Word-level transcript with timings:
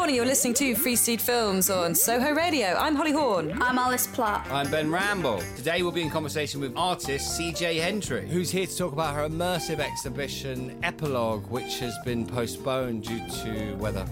Morning. 0.00 0.16
You're 0.16 0.24
listening 0.24 0.54
to 0.54 0.74
Free 0.76 0.96
Seed 0.96 1.20
Films 1.20 1.68
on 1.68 1.94
Soho 1.94 2.32
Radio. 2.32 2.68
I'm 2.68 2.96
Holly 2.96 3.12
Horn. 3.12 3.52
I'm 3.60 3.76
Alice 3.76 4.06
Platt. 4.06 4.50
I'm 4.50 4.70
Ben 4.70 4.90
Ramble. 4.90 5.42
Today 5.56 5.82
we'll 5.82 5.92
be 5.92 6.00
in 6.00 6.08
conversation 6.08 6.58
with 6.58 6.74
artist 6.74 7.38
CJ 7.38 7.82
Hendry, 7.82 8.26
who's 8.26 8.50
here 8.50 8.66
to 8.66 8.74
talk 8.78 8.94
about 8.94 9.14
her 9.14 9.28
immersive 9.28 9.78
exhibition 9.78 10.78
Epilogue, 10.82 11.50
which 11.50 11.80
has 11.80 11.94
been 12.06 12.24
postponed 12.26 13.04
due 13.04 13.20
to 13.42 13.74
weather. 13.74 14.06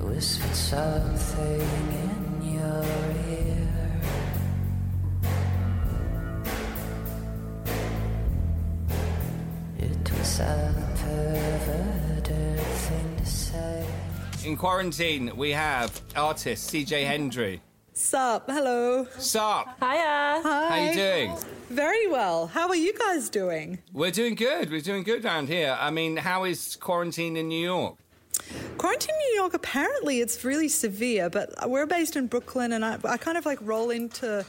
whispered 0.00 0.56
something 0.56 1.60
in 2.40 2.54
your 2.54 3.09
In 14.44 14.56
quarantine, 14.56 15.36
we 15.36 15.50
have 15.50 16.00
artist 16.14 16.72
CJ 16.72 17.06
Hendry. 17.06 17.60
Sup? 17.92 18.48
Hello. 18.48 19.06
Sup? 19.18 19.66
Hiya. 19.80 20.40
Hi. 20.42 20.68
How 20.68 20.76
you 20.76 20.94
doing? 20.94 21.36
Very 21.68 22.06
well. 22.06 22.46
How 22.46 22.68
are 22.68 22.76
you 22.76 22.96
guys 22.96 23.28
doing? 23.28 23.78
We're 23.92 24.10
doing 24.10 24.34
good. 24.34 24.70
We're 24.70 24.80
doing 24.80 25.02
good 25.02 25.24
around 25.24 25.48
here. 25.48 25.76
I 25.78 25.90
mean, 25.90 26.16
how 26.16 26.44
is 26.44 26.76
quarantine 26.76 27.36
in 27.36 27.48
New 27.48 27.62
York? 27.62 27.96
Quarantine 28.78 29.14
in 29.14 29.32
New 29.32 29.40
York, 29.40 29.54
apparently 29.54 30.20
it's 30.20 30.44
really 30.44 30.68
severe, 30.68 31.28
but 31.28 31.50
we're 31.68 31.86
based 31.86 32.16
in 32.16 32.26
Brooklyn 32.26 32.72
and 32.72 32.84
I, 32.84 32.98
I 33.04 33.16
kind 33.18 33.36
of 33.36 33.44
like 33.44 33.58
roll 33.60 33.90
into 33.90 34.44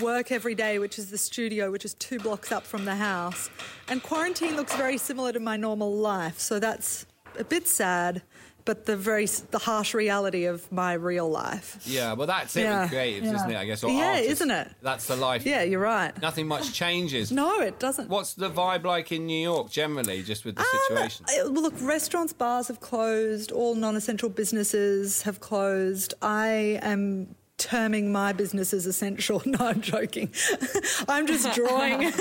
work 0.00 0.30
every 0.32 0.54
day, 0.54 0.78
which 0.78 0.98
is 0.98 1.10
the 1.10 1.18
studio, 1.18 1.70
which 1.70 1.84
is 1.84 1.94
two 1.94 2.18
blocks 2.18 2.52
up 2.52 2.64
from 2.64 2.84
the 2.84 2.96
house. 2.96 3.50
And 3.88 4.02
quarantine 4.02 4.56
looks 4.56 4.74
very 4.76 4.98
similar 4.98 5.32
to 5.32 5.40
my 5.40 5.56
normal 5.56 5.94
life, 5.96 6.38
so 6.38 6.58
that's 6.58 7.06
a 7.38 7.44
bit 7.44 7.68
sad. 7.68 8.22
But 8.64 8.84
the 8.86 8.96
very 8.96 9.26
the 9.26 9.58
harsh 9.60 9.94
reality 9.94 10.46
of 10.46 10.72
my 10.72 10.94
real 10.94 11.30
life. 11.30 11.78
Yeah, 11.84 12.14
well, 12.14 12.26
that's 12.26 12.56
it 12.56 12.62
Yeah, 12.62 12.82
with 12.82 12.90
creatives, 12.90 13.22
yeah. 13.22 13.34
isn't 13.36 13.50
it? 13.52 13.56
I 13.56 13.64
guess. 13.64 13.84
Or 13.84 13.90
Yeah, 13.92 14.08
artists. 14.14 14.32
isn't 14.32 14.50
it? 14.50 14.68
That's 14.82 15.06
the 15.06 15.14
life. 15.14 15.46
Yeah, 15.46 15.62
you're 15.62 15.78
right. 15.78 16.20
Nothing 16.20 16.48
much 16.48 16.72
changes. 16.72 17.30
No, 17.30 17.60
it 17.60 17.78
doesn't. 17.78 18.08
What's 18.08 18.34
the 18.34 18.50
vibe 18.50 18.82
like 18.84 19.12
in 19.12 19.24
New 19.26 19.40
York 19.40 19.70
generally, 19.70 20.24
just 20.24 20.44
with 20.44 20.56
the 20.56 20.62
Um, 20.62 20.66
situation? 20.88 21.26
uh, 21.28 21.48
well, 21.52 21.62
look, 21.62 21.74
restaurants, 21.80 22.32
bars 22.32 22.66
have 22.66 22.80
closed. 22.80 23.52
All 23.52 23.76
non-essential 23.76 24.30
businesses 24.30 25.22
have 25.22 25.38
closed. 25.38 26.14
I 26.20 26.80
am 26.82 27.36
terming 27.58 28.12
my 28.12 28.32
business 28.32 28.72
as 28.72 28.86
essential. 28.86 29.42
No, 29.46 29.58
I'm 29.60 29.80
joking. 29.80 30.32
I'm 31.08 31.26
just 31.26 31.54
drawing. 31.54 32.12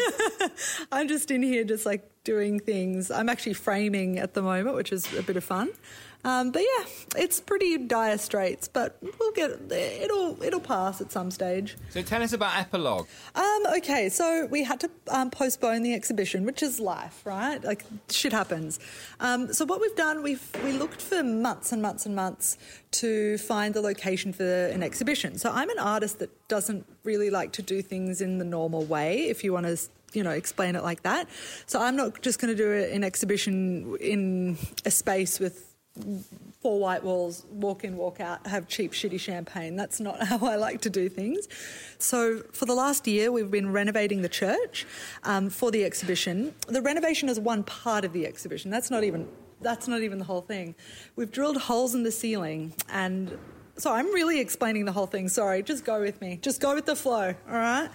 I'm 0.92 1.08
just 1.08 1.32
in 1.32 1.42
here, 1.42 1.64
just 1.64 1.86
like 1.86 2.10
doing 2.24 2.60
things. 2.60 3.10
I'm 3.10 3.30
actually 3.30 3.54
framing 3.54 4.20
at 4.20 4.34
the 4.36 4.42
moment, 4.42 4.76
which 4.76 4.92
is 4.92 5.12
a 5.18 5.24
bit 5.24 5.36
of 5.36 5.44
fun. 5.44 5.70
Um, 6.26 6.50
but 6.50 6.64
yeah, 6.64 6.86
it's 7.18 7.40
pretty 7.40 7.78
dire 7.78 8.18
straits. 8.18 8.68
But 8.68 8.98
we'll 9.20 9.32
get 9.32 9.52
it'll 9.72 10.42
it'll 10.44 10.60
pass 10.60 11.00
at 11.00 11.12
some 11.12 11.30
stage. 11.30 11.78
So 11.92 12.02
tell 12.02 12.24
us 12.24 12.34
about 12.34 12.58
Epilogue. 12.58 13.08
Um, 13.36 13.64
okay, 13.78 14.10
so 14.10 14.48
we 14.48 14.64
had 14.64 14.80
to 14.80 14.90
um, 15.10 15.30
postpone 15.30 15.84
the 15.84 15.94
exhibition, 15.94 16.44
which 16.44 16.64
is 16.64 16.80
life, 16.80 17.22
right? 17.26 17.64
Like 17.64 17.86
shit 18.10 18.34
happens. 18.34 18.80
Um, 19.20 19.54
so 19.54 19.66
what 19.66 19.80
we've 19.80 19.96
done, 19.96 20.24
we've 20.24 20.44
we 20.64 20.72
looked 20.72 21.02
for 21.02 21.22
months 21.24 21.72
and 21.72 21.82
months 21.82 22.08
and 22.08 22.16
months 22.16 22.58
to 22.92 23.38
find 23.38 23.76
the 23.76 23.82
location 23.82 24.34
for 24.34 24.66
an 24.68 24.82
exhibition. 24.82 25.38
So 25.38 25.52
I'm 25.52 25.70
an 25.70 25.80
artist 25.80 26.18
that 26.20 26.32
doesn't 26.48 26.88
really 27.04 27.30
like 27.30 27.52
to 27.54 27.62
do 27.62 27.84
things 27.84 28.20
in 28.20 28.40
the 28.40 28.46
normal 28.46 28.84
way. 28.84 29.30
If 29.30 29.44
you 29.44 29.54
want 29.54 29.68
to. 29.68 29.78
You 30.14 30.24
know, 30.24 30.32
explain 30.32 30.78
it 30.78 30.84
like 30.84 31.04
that. 31.04 31.28
So 31.66 31.82
I'm 31.82 31.98
not 31.98 32.22
just 32.22 32.40
going 32.40 32.56
to 32.56 32.56
do 32.56 32.72
an 32.72 33.04
exhibition 33.04 33.98
in 34.00 34.58
a 34.86 34.92
space 34.92 35.42
with 35.42 35.75
four 36.62 36.80
white 36.80 37.04
walls, 37.04 37.46
walk 37.52 37.84
in, 37.84 37.96
walk 37.96 38.20
out, 38.20 38.46
have 38.48 38.68
cheap, 38.68 38.92
shitty 38.92 39.20
champagne. 39.20 39.76
That's 39.76 40.00
not 40.00 40.24
how 40.28 40.40
I 40.46 40.56
like 40.56 40.82
to 40.82 40.90
do 40.90 41.10
things. 41.10 41.48
So, 42.00 42.42
for 42.52 42.66
the 42.66 42.74
last 42.74 43.08
year, 43.08 43.32
we've 43.32 43.52
been 43.52 43.72
renovating 43.72 44.22
the 44.22 44.30
church 44.30 44.86
um, 45.24 45.50
for 45.50 45.72
the 45.72 45.86
exhibition. 45.86 46.54
The 46.68 46.82
renovation 46.82 47.30
is 47.30 47.40
one 47.40 47.64
part 47.64 48.04
of 48.04 48.14
the 48.14 48.26
exhibition. 48.26 48.72
That's 48.72 48.92
not 48.92 49.04
even 49.04 49.28
that's 49.62 49.88
not 49.88 50.02
even 50.02 50.20
the 50.20 50.26
whole 50.26 50.42
thing. 50.42 50.76
We've 51.16 51.32
drilled 51.32 51.58
holes 51.58 51.96
in 51.96 52.04
the 52.04 52.12
ceiling, 52.12 52.74
and 52.90 53.38
so 53.78 53.92
I'm 53.94 54.08
really 54.08 54.40
explaining 54.40 54.86
the 54.86 54.92
whole 54.92 55.08
thing. 55.08 55.30
Sorry, 55.30 55.64
just 55.64 55.86
go 55.86 56.02
with 56.02 56.22
me. 56.22 56.40
Just 56.42 56.62
go 56.62 56.76
with 56.76 56.86
the 56.86 56.96
flow. 56.96 57.34
All 57.48 57.56
right. 57.56 57.90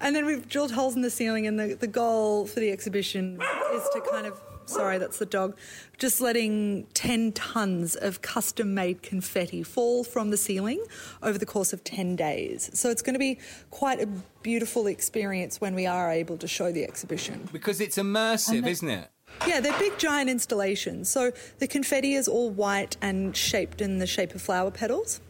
And 0.00 0.14
then 0.14 0.26
we've 0.26 0.48
drilled 0.48 0.72
holes 0.72 0.94
in 0.94 1.02
the 1.02 1.10
ceiling, 1.10 1.46
and 1.46 1.58
the, 1.58 1.74
the 1.74 1.86
goal 1.86 2.46
for 2.46 2.60
the 2.60 2.70
exhibition 2.70 3.40
is 3.72 3.88
to 3.94 4.00
kind 4.00 4.26
of 4.26 4.40
sorry, 4.68 4.98
that's 4.98 5.18
the 5.18 5.26
dog, 5.26 5.56
just 5.98 6.20
letting 6.20 6.86
10 6.94 7.32
tons 7.32 7.96
of 7.96 8.22
custom 8.22 8.74
made 8.74 9.02
confetti 9.02 9.62
fall 9.62 10.04
from 10.04 10.30
the 10.30 10.36
ceiling 10.36 10.84
over 11.22 11.38
the 11.38 11.46
course 11.46 11.72
of 11.72 11.82
10 11.84 12.16
days. 12.16 12.70
So 12.74 12.90
it's 12.90 13.02
going 13.02 13.14
to 13.14 13.18
be 13.18 13.38
quite 13.70 14.00
a 14.00 14.08
beautiful 14.42 14.86
experience 14.86 15.60
when 15.60 15.74
we 15.74 15.86
are 15.86 16.10
able 16.10 16.36
to 16.38 16.46
show 16.46 16.72
the 16.72 16.84
exhibition. 16.84 17.48
Because 17.52 17.80
it's 17.80 17.98
immersive, 17.98 18.66
isn't 18.66 18.88
it? 18.88 19.10
Yeah, 19.46 19.60
they're 19.60 19.78
big 19.78 19.98
giant 19.98 20.30
installations. 20.30 21.08
So 21.08 21.32
the 21.58 21.66
confetti 21.66 22.14
is 22.14 22.28
all 22.28 22.50
white 22.50 22.96
and 23.00 23.36
shaped 23.36 23.80
in 23.80 23.98
the 23.98 24.06
shape 24.06 24.34
of 24.34 24.42
flower 24.42 24.70
petals. 24.70 25.20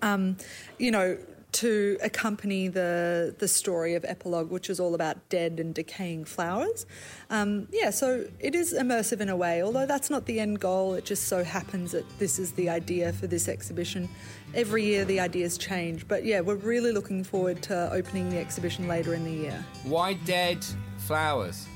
Um, 0.00 0.36
you 0.78 0.90
know, 0.90 1.18
to 1.52 1.98
accompany 2.02 2.68
the 2.68 3.34
the 3.38 3.48
story 3.48 3.94
of 3.94 4.04
epilogue, 4.04 4.50
which 4.50 4.70
is 4.70 4.80
all 4.80 4.94
about 4.94 5.28
dead 5.28 5.60
and 5.60 5.74
decaying 5.74 6.24
flowers. 6.24 6.86
Um, 7.30 7.68
yeah, 7.70 7.90
so 7.90 8.24
it 8.40 8.54
is 8.54 8.72
immersive 8.72 9.20
in 9.20 9.28
a 9.28 9.36
way, 9.36 9.62
although 9.62 9.86
that's 9.86 10.10
not 10.10 10.26
the 10.26 10.40
end 10.40 10.60
goal. 10.60 10.94
It 10.94 11.04
just 11.04 11.28
so 11.28 11.44
happens 11.44 11.92
that 11.92 12.04
this 12.18 12.38
is 12.38 12.52
the 12.52 12.68
idea 12.68 13.12
for 13.12 13.26
this 13.26 13.48
exhibition. 13.48 14.08
Every 14.54 14.84
year 14.84 15.04
the 15.04 15.20
ideas 15.20 15.58
change, 15.58 16.08
but 16.08 16.24
yeah, 16.24 16.40
we're 16.40 16.56
really 16.56 16.92
looking 16.92 17.24
forward 17.24 17.62
to 17.64 17.92
opening 17.92 18.30
the 18.30 18.38
exhibition 18.38 18.88
later 18.88 19.14
in 19.14 19.24
the 19.24 19.30
year. 19.32 19.64
Why 19.84 20.14
dead 20.14 20.64
flowers? 20.98 21.66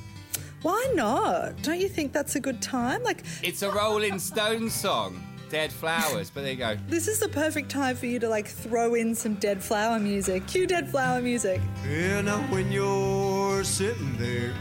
Why 0.63 0.93
not? 0.95 1.63
Don't 1.63 1.79
you 1.81 1.89
think 1.89 2.13
that's 2.13 2.35
a 2.35 2.41
good 2.41 2.61
time? 2.61 3.03
Like, 3.03 3.23
It's 3.43 3.63
a 3.63 3.71
Rolling 3.71 4.19
Stones 4.19 4.75
song, 4.75 5.23
Dead 5.49 5.73
Flowers, 5.73 6.31
but 6.31 6.43
there 6.43 6.53
you 6.53 6.59
go. 6.59 6.77
this 6.89 7.07
is 7.09 7.21
the 7.21 7.29
perfect 7.29 7.71
time 7.71 7.95
for 7.97 8.07
you 8.07 8.19
to 8.19 8.29
like 8.29 8.49
throw 8.49 8.95
in 8.95 9.15
some 9.15 9.35
dead 9.35 9.63
flower 9.63 9.99
music. 9.99 10.47
Cue 10.47 10.67
dead 10.67 10.89
flower 10.89 11.21
music. 11.23 11.61
Yeah, 11.89 12.21
now 12.21 12.39
when 12.53 12.73
you're 12.73 13.63
sitting 13.65 14.17
there 14.19 14.53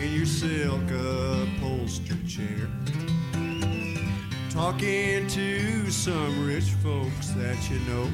in 0.00 0.12
your 0.14 0.26
silk 0.26 0.82
upholstered 0.90 2.26
chair, 2.26 2.68
talking 4.50 5.26
to 5.28 5.90
some 5.90 6.46
rich 6.46 6.70
folks 6.82 7.28
that 7.30 7.70
you 7.70 7.78
know. 7.80 8.08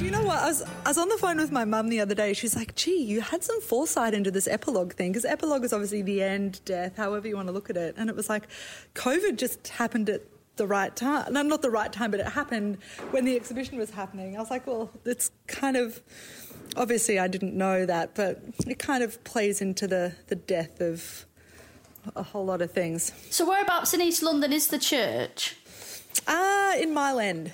You 0.00 0.10
know 0.10 0.22
what? 0.22 0.38
I 0.38 0.46
was 0.48 0.62
I 0.84 0.88
was 0.90 0.98
on 0.98 1.08
the 1.08 1.16
phone 1.16 1.38
with 1.38 1.50
my 1.50 1.64
mum 1.64 1.88
the 1.88 2.00
other 2.00 2.14
day. 2.14 2.32
She's 2.32 2.54
like, 2.54 2.74
"Gee, 2.74 3.02
you 3.02 3.20
had 3.20 3.42
some 3.42 3.60
foresight 3.60 4.14
into 4.14 4.30
this 4.30 4.46
epilogue 4.46 4.92
thing 4.92 5.10
because 5.12 5.24
epilogue 5.24 5.64
is 5.64 5.72
obviously 5.72 6.02
the 6.02 6.22
end, 6.22 6.60
death, 6.64 6.96
however 6.96 7.26
you 7.26 7.36
want 7.36 7.48
to 7.48 7.52
look 7.52 7.70
at 7.70 7.76
it." 7.76 7.94
And 7.96 8.08
it 8.08 8.14
was 8.16 8.28
like, 8.28 8.44
COVID 8.94 9.36
just 9.36 9.68
happened 9.68 10.08
at 10.10 10.22
the 10.56 10.66
right 10.66 10.94
time. 10.94 11.32
No, 11.32 11.42
not 11.42 11.62
the 11.62 11.70
right 11.70 11.92
time, 11.92 12.10
but 12.10 12.20
it 12.20 12.28
happened 12.28 12.78
when 13.10 13.24
the 13.24 13.36
exhibition 13.36 13.78
was 13.78 13.90
happening. 13.90 14.36
I 14.36 14.40
was 14.40 14.50
like, 14.50 14.66
well, 14.66 14.90
it's 15.04 15.30
kind 15.46 15.76
of 15.76 16.02
obviously 16.76 17.18
I 17.18 17.26
didn't 17.28 17.54
know 17.54 17.86
that, 17.86 18.14
but 18.14 18.42
it 18.66 18.78
kind 18.78 19.02
of 19.02 19.22
plays 19.24 19.60
into 19.60 19.86
the 19.86 20.14
the 20.28 20.36
death 20.36 20.80
of 20.80 21.26
a 22.14 22.22
whole 22.22 22.44
lot 22.44 22.62
of 22.62 22.70
things. 22.70 23.12
So 23.30 23.48
whereabouts 23.48 23.92
in 23.92 24.00
East 24.00 24.22
London 24.22 24.52
is 24.52 24.68
the 24.68 24.78
church? 24.78 25.56
Ah, 26.28 26.76
in 26.76 26.94
Mile 26.94 27.18
End. 27.18 27.52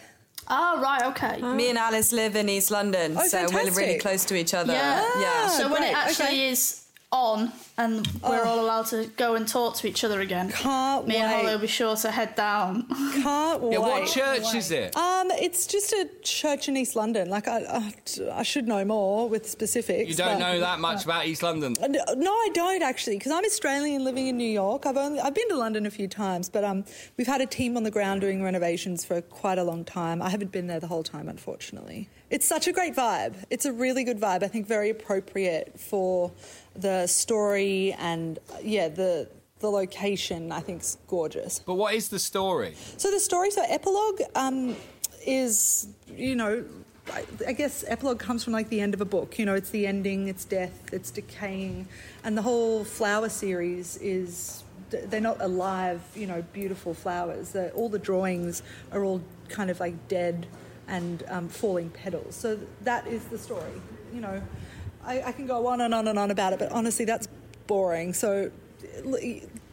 Oh, 0.48 0.80
right, 0.80 1.04
okay. 1.04 1.40
Ah. 1.42 1.54
Me 1.54 1.68
and 1.70 1.78
Alice 1.78 2.12
live 2.12 2.36
in 2.36 2.48
East 2.48 2.70
London, 2.70 3.16
Oh, 3.18 3.26
so 3.26 3.46
we're 3.52 3.70
really 3.72 3.98
close 3.98 4.24
to 4.26 4.34
each 4.34 4.54
other. 4.54 4.72
Yeah. 4.72 5.08
yeah. 5.20 5.48
so 5.48 5.66
ah, 5.68 5.72
when 5.72 5.82
it 5.82 5.94
actually 5.94 6.26
okay. 6.26 6.48
is 6.50 6.81
on 7.12 7.52
and 7.76 8.06
we're 8.22 8.42
all 8.42 8.60
allowed 8.60 8.86
to 8.86 9.06
go 9.16 9.34
and 9.34 9.46
talk 9.46 9.76
to 9.76 9.86
each 9.86 10.02
other 10.02 10.20
again, 10.20 10.50
Can't 10.50 11.06
me 11.06 11.16
and 11.16 11.30
Holly 11.30 11.52
will 11.52 11.58
be 11.58 11.66
sure 11.66 11.94
to 11.96 12.10
head 12.10 12.34
down. 12.34 12.86
Can't 13.22 13.60
wait. 13.62 13.72
Yeah, 13.72 13.78
what 13.78 14.08
church 14.08 14.54
is 14.54 14.70
it? 14.70 14.96
Um, 14.96 15.30
it's 15.32 15.66
just 15.66 15.92
a 15.92 16.08
church 16.22 16.68
in 16.68 16.76
East 16.76 16.96
London. 16.96 17.28
Like 17.28 17.48
I, 17.48 17.58
I, 17.64 17.94
I 18.32 18.42
should 18.42 18.66
know 18.66 18.84
more 18.84 19.28
with 19.28 19.48
specifics. 19.48 20.08
You 20.08 20.16
don't 20.16 20.38
but- 20.38 20.52
know 20.52 20.60
that 20.60 20.80
much 20.80 21.04
about 21.04 21.26
East 21.26 21.42
London. 21.42 21.74
Uh, 21.82 21.88
No, 21.88 22.02
no, 22.16 22.32
I 22.32 22.48
don't 22.54 22.82
actually, 22.82 23.18
because 23.18 23.32
I'm 23.32 23.44
Australian 23.44 24.04
living 24.04 24.26
in 24.28 24.36
New 24.38 24.50
York. 24.50 24.86
I've 24.86 24.96
only 24.96 25.20
I've 25.20 25.34
been 25.34 25.48
to 25.50 25.56
London 25.56 25.84
a 25.86 25.90
few 25.90 26.08
times, 26.08 26.48
but 26.48 26.64
um, 26.64 26.84
we've 27.18 27.26
had 27.26 27.40
a 27.42 27.46
team 27.46 27.76
on 27.76 27.82
the 27.82 27.90
ground 27.90 28.22
doing 28.22 28.42
renovations 28.42 29.04
for 29.04 29.20
quite 29.20 29.58
a 29.58 29.64
long 29.64 29.84
time. 29.84 30.22
I 30.22 30.30
haven't 30.30 30.52
been 30.52 30.66
there 30.66 30.80
the 30.80 30.86
whole 30.86 31.02
time, 31.02 31.28
unfortunately. 31.28 32.08
It's 32.30 32.46
such 32.48 32.66
a 32.66 32.72
great 32.72 32.96
vibe. 32.96 33.34
It's 33.50 33.66
a 33.66 33.72
really 33.72 34.04
good 34.04 34.18
vibe. 34.18 34.42
I 34.42 34.48
think 34.48 34.66
very 34.66 34.88
appropriate 34.88 35.78
for 35.78 36.32
the 36.74 37.06
story 37.06 37.94
and 37.98 38.38
yeah, 38.62 38.88
the 38.88 39.28
the 39.60 39.70
location. 39.70 40.52
I 40.52 40.60
think 40.60 40.82
is 40.82 40.98
gorgeous. 41.06 41.60
But 41.60 41.74
what 41.74 41.94
is 41.94 42.08
the 42.08 42.18
story? 42.18 42.74
So 42.96 43.10
the 43.10 43.20
story, 43.20 43.50
so 43.50 43.62
epilogue, 43.66 44.20
um, 44.34 44.76
is 45.26 45.88
you 46.08 46.34
know, 46.34 46.64
I, 47.12 47.24
I 47.46 47.52
guess 47.52 47.84
epilogue 47.86 48.18
comes 48.18 48.44
from 48.44 48.52
like 48.52 48.68
the 48.68 48.80
end 48.80 48.94
of 48.94 49.00
a 49.00 49.04
book. 49.04 49.38
You 49.38 49.46
know, 49.46 49.54
it's 49.54 49.70
the 49.70 49.86
ending, 49.86 50.28
it's 50.28 50.44
death, 50.44 50.92
it's 50.92 51.10
decaying, 51.10 51.88
and 52.24 52.36
the 52.36 52.42
whole 52.42 52.84
flower 52.84 53.28
series 53.28 53.96
is 53.98 54.64
they're 54.90 55.20
not 55.20 55.40
alive. 55.40 56.02
You 56.14 56.26
know, 56.26 56.42
beautiful 56.52 56.94
flowers. 56.94 57.52
They're, 57.52 57.70
all 57.70 57.88
the 57.88 57.98
drawings 57.98 58.62
are 58.92 59.04
all 59.04 59.22
kind 59.48 59.70
of 59.70 59.80
like 59.80 60.08
dead 60.08 60.46
and 60.88 61.22
um, 61.28 61.48
falling 61.48 61.90
petals. 61.90 62.34
So 62.34 62.58
that 62.82 63.06
is 63.06 63.24
the 63.26 63.38
story. 63.38 63.80
You 64.12 64.20
know, 64.20 64.42
I, 65.04 65.22
I 65.22 65.32
can 65.32 65.46
go 65.46 65.66
on 65.66 65.80
and 65.80 65.92
on 65.94 66.08
and 66.08 66.18
on 66.18 66.30
about 66.30 66.52
it, 66.52 66.58
but 66.58 66.70
honestly, 66.72 67.04
that's 67.04 67.28
boring. 67.66 68.12
So 68.12 68.50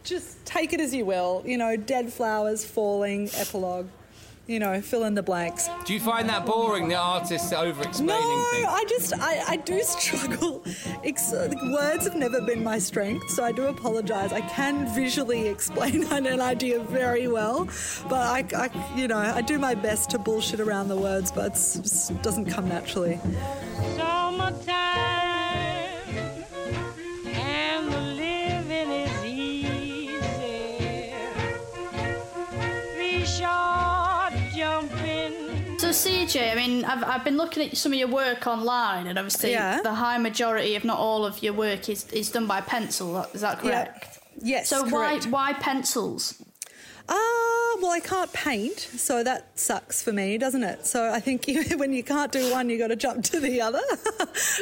just 0.04 0.44
take 0.44 0.72
it 0.72 0.80
as 0.80 0.94
you 0.94 1.04
will. 1.04 1.42
You 1.46 1.58
know, 1.58 1.76
dead 1.76 2.12
flowers 2.12 2.64
falling, 2.64 3.30
epilogue. 3.34 3.88
You 4.46 4.58
know, 4.58 4.80
fill 4.80 5.04
in 5.04 5.14
the 5.14 5.22
blanks. 5.22 5.68
Do 5.84 5.94
you 5.94 6.00
find 6.00 6.28
that 6.28 6.44
boring, 6.44 6.88
the 6.88 6.96
artists 6.96 7.52
over 7.52 7.82
explaining 7.84 8.16
No, 8.16 8.48
things? 8.50 8.66
I 8.68 8.84
just 8.88 9.14
I, 9.16 9.44
I 9.50 9.56
do 9.58 9.80
struggle. 9.82 10.64
Ex- 11.04 11.30
words 11.30 12.04
have 12.04 12.16
never 12.16 12.40
been 12.40 12.64
my 12.64 12.80
strength, 12.80 13.30
so 13.30 13.44
I 13.44 13.52
do 13.52 13.66
apologise. 13.66 14.32
I 14.32 14.40
can 14.40 14.92
visually 14.92 15.46
explain 15.46 16.02
an 16.12 16.40
idea 16.40 16.80
very 16.80 17.28
well, 17.28 17.68
but 18.08 18.18
I, 18.18 18.44
I 18.56 18.96
you 18.96 19.06
know 19.06 19.18
I 19.18 19.40
do 19.40 19.56
my 19.60 19.76
best 19.76 20.10
to 20.10 20.18
bullshit 20.18 20.58
around 20.58 20.88
the 20.88 20.96
words, 20.96 21.30
but 21.30 21.52
it 21.52 22.22
doesn't 22.22 22.46
come 22.46 22.68
naturally. 22.68 23.20
CJ, 36.04 36.52
I 36.52 36.54
mean, 36.54 36.84
I've, 36.84 37.04
I've 37.04 37.24
been 37.24 37.36
looking 37.36 37.68
at 37.68 37.76
some 37.76 37.92
of 37.92 37.98
your 37.98 38.08
work 38.08 38.46
online, 38.46 39.06
and 39.06 39.18
obviously 39.18 39.52
Yeah. 39.52 39.80
the 39.82 39.92
high 39.94 40.18
majority, 40.18 40.74
if 40.74 40.84
not 40.84 40.98
all 40.98 41.26
of 41.26 41.42
your 41.42 41.52
work, 41.52 41.88
is, 41.88 42.06
is 42.12 42.30
done 42.30 42.46
by 42.46 42.60
pencil. 42.60 43.18
Is 43.34 43.42
that 43.42 43.58
correct? 43.58 44.18
Yes. 44.42 44.68
So 44.68 44.88
correct. 44.88 45.26
why 45.26 45.52
why 45.52 45.58
pencils? 45.58 46.42
Ah, 47.12 47.76
well, 47.82 47.90
I 47.90 47.98
can't 48.00 48.32
paint, 48.32 48.78
so 48.78 49.24
that 49.24 49.58
sucks 49.58 50.00
for 50.02 50.12
me, 50.12 50.38
doesn't 50.38 50.62
it? 50.62 50.86
So 50.86 51.10
I 51.10 51.18
think 51.18 51.48
you, 51.52 51.64
when 51.76 51.92
you 51.92 52.02
can't 52.04 52.30
do 52.30 52.50
one, 52.52 52.70
you 52.70 52.78
got 52.78 52.88
to 52.88 52.96
jump 52.96 53.24
to 53.24 53.40
the 53.40 53.60
other. 53.60 53.80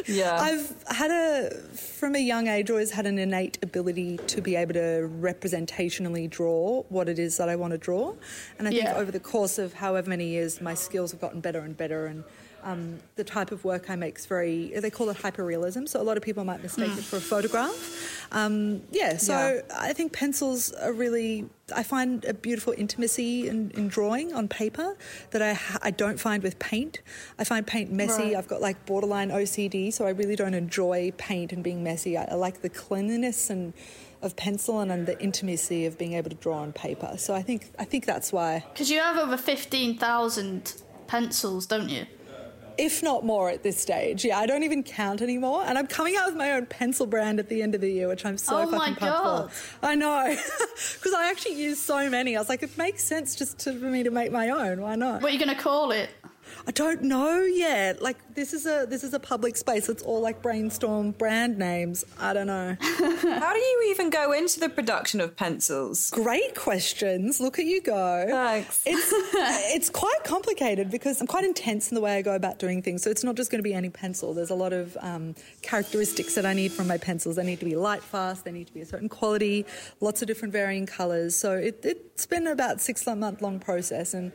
Yeah. 0.06 0.40
I've 0.40 0.74
had 0.88 1.10
a, 1.10 1.50
from 1.74 2.14
a 2.14 2.18
young 2.18 2.46
age, 2.46 2.70
always 2.70 2.90
had 2.92 3.06
an 3.06 3.18
innate 3.18 3.58
ability 3.62 4.16
to 4.28 4.40
be 4.40 4.56
able 4.56 4.74
to 4.74 5.10
representationally 5.20 6.28
draw 6.30 6.82
what 6.88 7.08
it 7.08 7.18
is 7.18 7.36
that 7.36 7.48
I 7.48 7.56
want 7.56 7.72
to 7.72 7.78
draw. 7.78 8.14
And 8.58 8.66
I 8.66 8.70
think 8.70 8.84
Yeah. 8.84 8.96
over 8.96 9.10
the 9.10 9.20
course 9.20 9.58
of 9.58 9.74
however 9.74 10.08
many 10.08 10.28
years, 10.28 10.60
my 10.60 10.74
skills 10.74 11.10
have 11.12 11.20
gotten 11.20 11.40
better 11.40 11.60
and 11.60 11.76
better. 11.76 12.06
And 12.06 12.24
um, 12.62 12.98
the 13.16 13.24
type 13.24 13.50
of 13.52 13.64
work 13.64 13.90
I 13.90 13.96
make 13.96 14.18
is 14.18 14.26
very, 14.26 14.72
they 14.78 14.90
call 14.90 15.10
it 15.10 15.18
hyperrealism. 15.18 15.88
So 15.88 16.00
a 16.00 16.04
lot 16.04 16.16
of 16.16 16.22
people 16.22 16.44
might 16.44 16.62
mistake 16.62 16.92
it 16.96 17.04
for 17.04 17.16
a 17.16 17.20
photograph. 17.20 18.28
Um, 18.32 18.82
yeah, 18.90 19.16
so 19.18 19.32
Yeah. 19.68 19.76
I 19.78 19.92
think 19.92 20.12
pencils 20.12 20.72
are 20.72 20.92
really. 20.92 21.48
I 21.74 21.82
find 21.82 22.24
a 22.24 22.34
beautiful 22.34 22.74
intimacy 22.76 23.48
in, 23.48 23.70
in 23.72 23.88
drawing 23.88 24.32
on 24.34 24.48
paper 24.48 24.96
that 25.30 25.42
I 25.42 25.58
I 25.82 25.90
don't 25.90 26.18
find 26.18 26.42
with 26.42 26.58
paint. 26.58 27.00
I 27.38 27.44
find 27.44 27.66
paint 27.66 27.90
messy. 27.92 28.22
Right. 28.22 28.36
I've 28.36 28.48
got 28.48 28.60
like 28.60 28.86
borderline 28.86 29.30
OCD, 29.30 29.92
so 29.92 30.06
I 30.06 30.10
really 30.10 30.36
don't 30.36 30.54
enjoy 30.54 31.12
paint 31.16 31.52
and 31.52 31.62
being 31.62 31.82
messy. 31.82 32.16
I, 32.16 32.24
I 32.24 32.34
like 32.34 32.62
the 32.62 32.68
cleanliness 32.70 33.50
and 33.50 33.72
of 34.20 34.34
pencil 34.34 34.80
and, 34.80 34.90
and 34.90 35.06
the 35.06 35.20
intimacy 35.22 35.86
of 35.86 35.96
being 35.96 36.14
able 36.14 36.30
to 36.30 36.36
draw 36.36 36.58
on 36.58 36.72
paper. 36.72 37.14
So 37.18 37.34
I 37.34 37.42
think 37.42 37.70
I 37.78 37.84
think 37.84 38.06
that's 38.06 38.32
why, 38.32 38.64
Because 38.72 38.90
you 38.90 38.98
have 38.98 39.16
over 39.16 39.36
fifteen 39.36 39.96
thousand 39.98 40.74
pencils, 41.06 41.66
don't 41.66 41.88
you? 41.88 42.06
If 42.78 43.02
not 43.02 43.24
more 43.24 43.50
at 43.50 43.62
this 43.62 43.78
stage. 43.80 44.24
Yeah, 44.24 44.38
I 44.38 44.46
don't 44.46 44.62
even 44.62 44.82
count 44.82 45.20
anymore, 45.20 45.64
and 45.66 45.76
I'm 45.76 45.86
coming 45.86 46.16
out 46.16 46.26
with 46.26 46.36
my 46.36 46.52
own 46.52 46.66
pencil 46.66 47.06
brand 47.06 47.38
at 47.38 47.48
the 47.48 47.62
end 47.62 47.74
of 47.74 47.80
the 47.80 47.90
year, 47.90 48.08
which 48.08 48.24
I'm 48.24 48.38
so 48.38 48.56
Oh 48.60 48.70
my 48.70 48.78
fucking 48.78 48.94
pumped 48.94 49.00
God. 49.00 49.52
for. 49.52 49.86
I 49.86 49.94
know, 49.94 50.24
because 50.94 51.12
I 51.12 51.28
actually 51.30 51.60
use 51.60 51.80
so 51.80 52.08
many. 52.08 52.36
I 52.36 52.40
was 52.40 52.48
like, 52.48 52.62
it 52.62 52.76
makes 52.78 53.04
sense 53.04 53.34
just 53.34 53.58
to, 53.60 53.72
for 53.72 53.86
me 53.86 54.02
to 54.04 54.10
make 54.10 54.32
my 54.32 54.48
own. 54.50 54.80
Why 54.80 54.94
not? 54.94 55.20
What 55.22 55.30
are 55.30 55.34
you 55.34 55.44
going 55.44 55.54
to 55.54 55.60
call 55.62 55.90
it? 55.90 56.08
I 56.66 56.70
don't 56.70 57.02
know 57.02 57.40
yet. 57.40 58.02
Like 58.02 58.34
this 58.34 58.52
is 58.52 58.66
a 58.66 58.86
this 58.88 59.04
is 59.04 59.14
a 59.14 59.20
public 59.20 59.56
space. 59.56 59.88
Let's 59.88 60.02
all 60.02 60.20
like 60.20 60.42
brainstorm 60.42 61.12
brand 61.12 61.58
names. 61.58 62.04
I 62.18 62.32
don't 62.32 62.46
know. 62.46 62.76
How 62.80 63.52
do 63.52 63.58
you 63.58 63.88
even 63.90 64.10
go 64.10 64.32
into 64.32 64.60
the 64.60 64.68
production 64.68 65.20
of 65.20 65.36
pencils? 65.36 66.10
Great 66.10 66.54
questions. 66.54 67.40
Look 67.40 67.58
at 67.58 67.64
you 67.64 67.80
go. 67.80 68.26
Thanks. 68.28 68.82
It's 68.86 69.08
it's 69.74 69.90
quite 69.90 70.24
complicated 70.24 70.90
because 70.90 71.20
I'm 71.20 71.26
quite 71.26 71.44
intense 71.44 71.90
in 71.90 71.94
the 71.94 72.00
way 72.00 72.16
I 72.16 72.22
go 72.22 72.34
about 72.34 72.58
doing 72.58 72.82
things. 72.82 73.02
So 73.02 73.10
it's 73.10 73.24
not 73.24 73.36
just 73.36 73.50
going 73.50 73.60
to 73.60 73.68
be 73.68 73.74
any 73.74 73.90
pencil. 73.90 74.34
There's 74.34 74.50
a 74.50 74.54
lot 74.54 74.72
of 74.72 74.96
um, 75.00 75.34
characteristics 75.62 76.34
that 76.34 76.46
I 76.46 76.52
need 76.52 76.72
from 76.72 76.86
my 76.86 76.98
pencils. 76.98 77.36
They 77.36 77.44
need 77.44 77.60
to 77.60 77.64
be 77.64 77.76
light 77.76 78.02
fast. 78.02 78.44
They 78.44 78.52
need 78.52 78.66
to 78.66 78.74
be 78.74 78.80
a 78.80 78.86
certain 78.86 79.08
quality. 79.08 79.66
Lots 80.00 80.22
of 80.22 80.28
different 80.28 80.52
varying 80.52 80.86
colours. 80.86 81.36
So 81.36 81.52
it, 81.52 81.80
it's 81.84 82.26
been 82.26 82.46
about 82.46 82.80
six 82.80 83.06
month 83.06 83.42
long 83.42 83.58
process 83.60 84.14
and. 84.14 84.32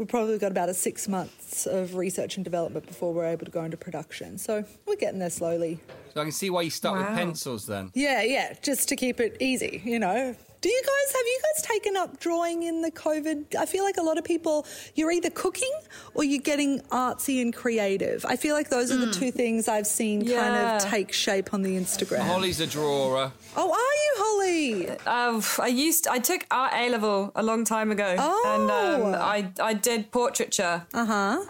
We've 0.00 0.08
probably 0.08 0.38
got 0.38 0.50
about 0.50 0.70
a 0.70 0.72
six 0.72 1.08
months 1.08 1.66
of 1.66 1.94
research 1.94 2.36
and 2.36 2.42
development 2.42 2.86
before 2.86 3.12
we're 3.12 3.26
able 3.26 3.44
to 3.44 3.50
go 3.50 3.62
into 3.64 3.76
production. 3.76 4.38
So 4.38 4.64
we're 4.86 4.96
getting 4.96 5.18
there 5.18 5.28
slowly. 5.28 5.78
So 6.14 6.22
I 6.22 6.24
can 6.24 6.32
see 6.32 6.48
why 6.48 6.62
you 6.62 6.70
stuck 6.70 6.96
with 6.96 7.06
pencils 7.08 7.66
then. 7.66 7.90
Yeah, 7.92 8.22
yeah, 8.22 8.54
just 8.62 8.88
to 8.88 8.96
keep 8.96 9.20
it 9.20 9.36
easy, 9.40 9.82
you 9.84 9.98
know. 9.98 10.34
Do 10.60 10.68
you 10.68 10.82
guys 10.82 11.12
have 11.14 11.24
you 11.26 11.38
guys 11.42 11.62
taken 11.62 11.96
up 11.96 12.20
drawing 12.20 12.64
in 12.64 12.82
the 12.82 12.90
COVID? 12.90 13.56
I 13.56 13.64
feel 13.64 13.82
like 13.82 13.96
a 13.96 14.02
lot 14.02 14.18
of 14.18 14.24
people 14.24 14.66
you're 14.94 15.10
either 15.10 15.30
cooking 15.30 15.72
or 16.12 16.22
you're 16.22 16.42
getting 16.42 16.80
artsy 16.90 17.40
and 17.40 17.54
creative. 17.54 18.26
I 18.26 18.36
feel 18.36 18.54
like 18.54 18.68
those 18.68 18.90
are 18.90 18.96
the 18.98 19.10
two 19.10 19.30
things 19.30 19.68
I've 19.68 19.86
seen 19.86 20.26
kind 20.26 20.54
of 20.82 20.82
take 20.90 21.12
shape 21.14 21.54
on 21.54 21.62
the 21.62 21.76
Instagram. 21.76 22.20
Holly's 22.26 22.60
a 22.60 22.66
drawer. 22.66 23.32
Oh, 23.56 23.70
are 23.72 23.96
you 24.04 24.12
Holly? 24.22 24.88
Uh, 25.06 25.40
I 25.62 25.68
used 25.68 26.06
I 26.06 26.18
took 26.18 26.44
art 26.50 26.72
A 26.74 26.90
level 26.90 27.32
a 27.34 27.42
long 27.42 27.64
time 27.64 27.90
ago, 27.90 28.04
and 28.10 28.20
Oh. 28.20 29.12
um, 29.12 29.14
I 29.14 29.50
I 29.62 29.72
did 29.72 30.10
portraiture. 30.12 30.84
Uh 30.92 31.06
huh. 31.06 31.44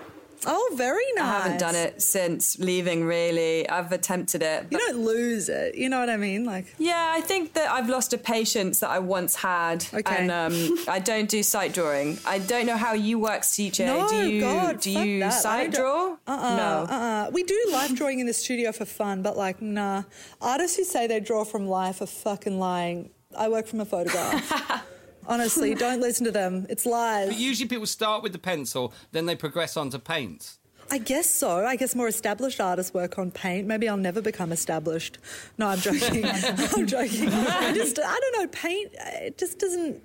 Oh, 0.46 0.72
very 0.76 1.04
nice. 1.14 1.24
I 1.24 1.38
haven't 1.40 1.58
done 1.58 1.74
it 1.74 2.00
since 2.02 2.58
leaving. 2.58 3.04
Really, 3.04 3.68
I've 3.68 3.92
attempted 3.92 4.42
it. 4.42 4.66
You 4.70 4.78
don't 4.78 5.04
lose 5.04 5.48
it. 5.48 5.74
You 5.74 5.88
know 5.88 6.00
what 6.00 6.08
I 6.10 6.16
mean? 6.16 6.44
Like, 6.44 6.74
yeah, 6.78 7.12
I 7.14 7.20
think 7.20 7.52
that 7.54 7.70
I've 7.70 7.88
lost 7.88 8.12
a 8.12 8.18
patience 8.18 8.80
that 8.80 8.90
I 8.90 8.98
once 9.00 9.34
had, 9.36 9.84
Okay. 9.92 10.16
and 10.16 10.30
um, 10.30 10.78
I 10.88 10.98
don't 10.98 11.28
do 11.28 11.42
sight 11.42 11.74
drawing. 11.74 12.18
I 12.26 12.38
don't 12.38 12.66
know 12.66 12.76
how 12.76 12.94
you 12.94 13.18
work, 13.18 13.42
CJ. 13.42 13.86
no, 13.86 14.08
do 14.08 14.28
you 14.28 14.40
God, 14.40 14.80
do 14.80 14.90
you 14.90 15.20
that. 15.20 15.30
Sight 15.34 15.72
draw? 15.72 16.16
Uh-uh, 16.26 16.56
no. 16.56 16.86
Uh-uh. 16.94 17.30
We 17.32 17.42
do 17.42 17.58
life 17.72 17.94
drawing 17.94 18.20
in 18.20 18.26
the 18.26 18.32
studio 18.34 18.72
for 18.72 18.84
fun, 18.84 19.22
but 19.22 19.36
like, 19.36 19.60
nah. 19.60 20.04
Artists 20.40 20.76
who 20.76 20.84
say 20.84 21.06
they 21.06 21.20
draw 21.20 21.44
from 21.44 21.66
life 21.66 22.00
are 22.00 22.06
fucking 22.06 22.58
lying. 22.58 23.10
I 23.36 23.48
work 23.48 23.66
from 23.66 23.80
a 23.80 23.84
photograph. 23.84 24.84
Honestly, 25.26 25.74
don't 25.86 26.00
listen 26.00 26.24
to 26.26 26.32
them. 26.32 26.66
It's 26.68 26.86
lies. 26.86 27.28
But 27.28 27.38
usually 27.38 27.68
people 27.68 27.86
start 27.86 28.22
with 28.22 28.32
the 28.32 28.38
pencil, 28.38 28.92
then 29.12 29.26
they 29.26 29.36
progress 29.36 29.76
on 29.76 29.90
to 29.90 29.98
paint. 29.98 30.56
I 30.92 30.98
guess 30.98 31.30
so. 31.30 31.64
I 31.64 31.76
guess 31.76 31.94
more 31.94 32.08
established 32.08 32.60
artists 32.60 32.92
work 32.92 33.16
on 33.16 33.30
paint. 33.30 33.66
Maybe 33.66 33.88
I'll 33.88 33.96
never 33.96 34.20
become 34.20 34.50
established. 34.50 35.18
No, 35.56 35.68
I'm 35.68 35.78
joking. 35.78 36.24
I'm 36.26 36.86
joking. 36.86 37.28
I 37.28 37.72
just, 37.72 38.00
I 38.04 38.18
don't 38.20 38.42
know. 38.42 38.48
Paint, 38.48 38.92
it 38.98 39.38
just 39.38 39.60
doesn't. 39.60 40.02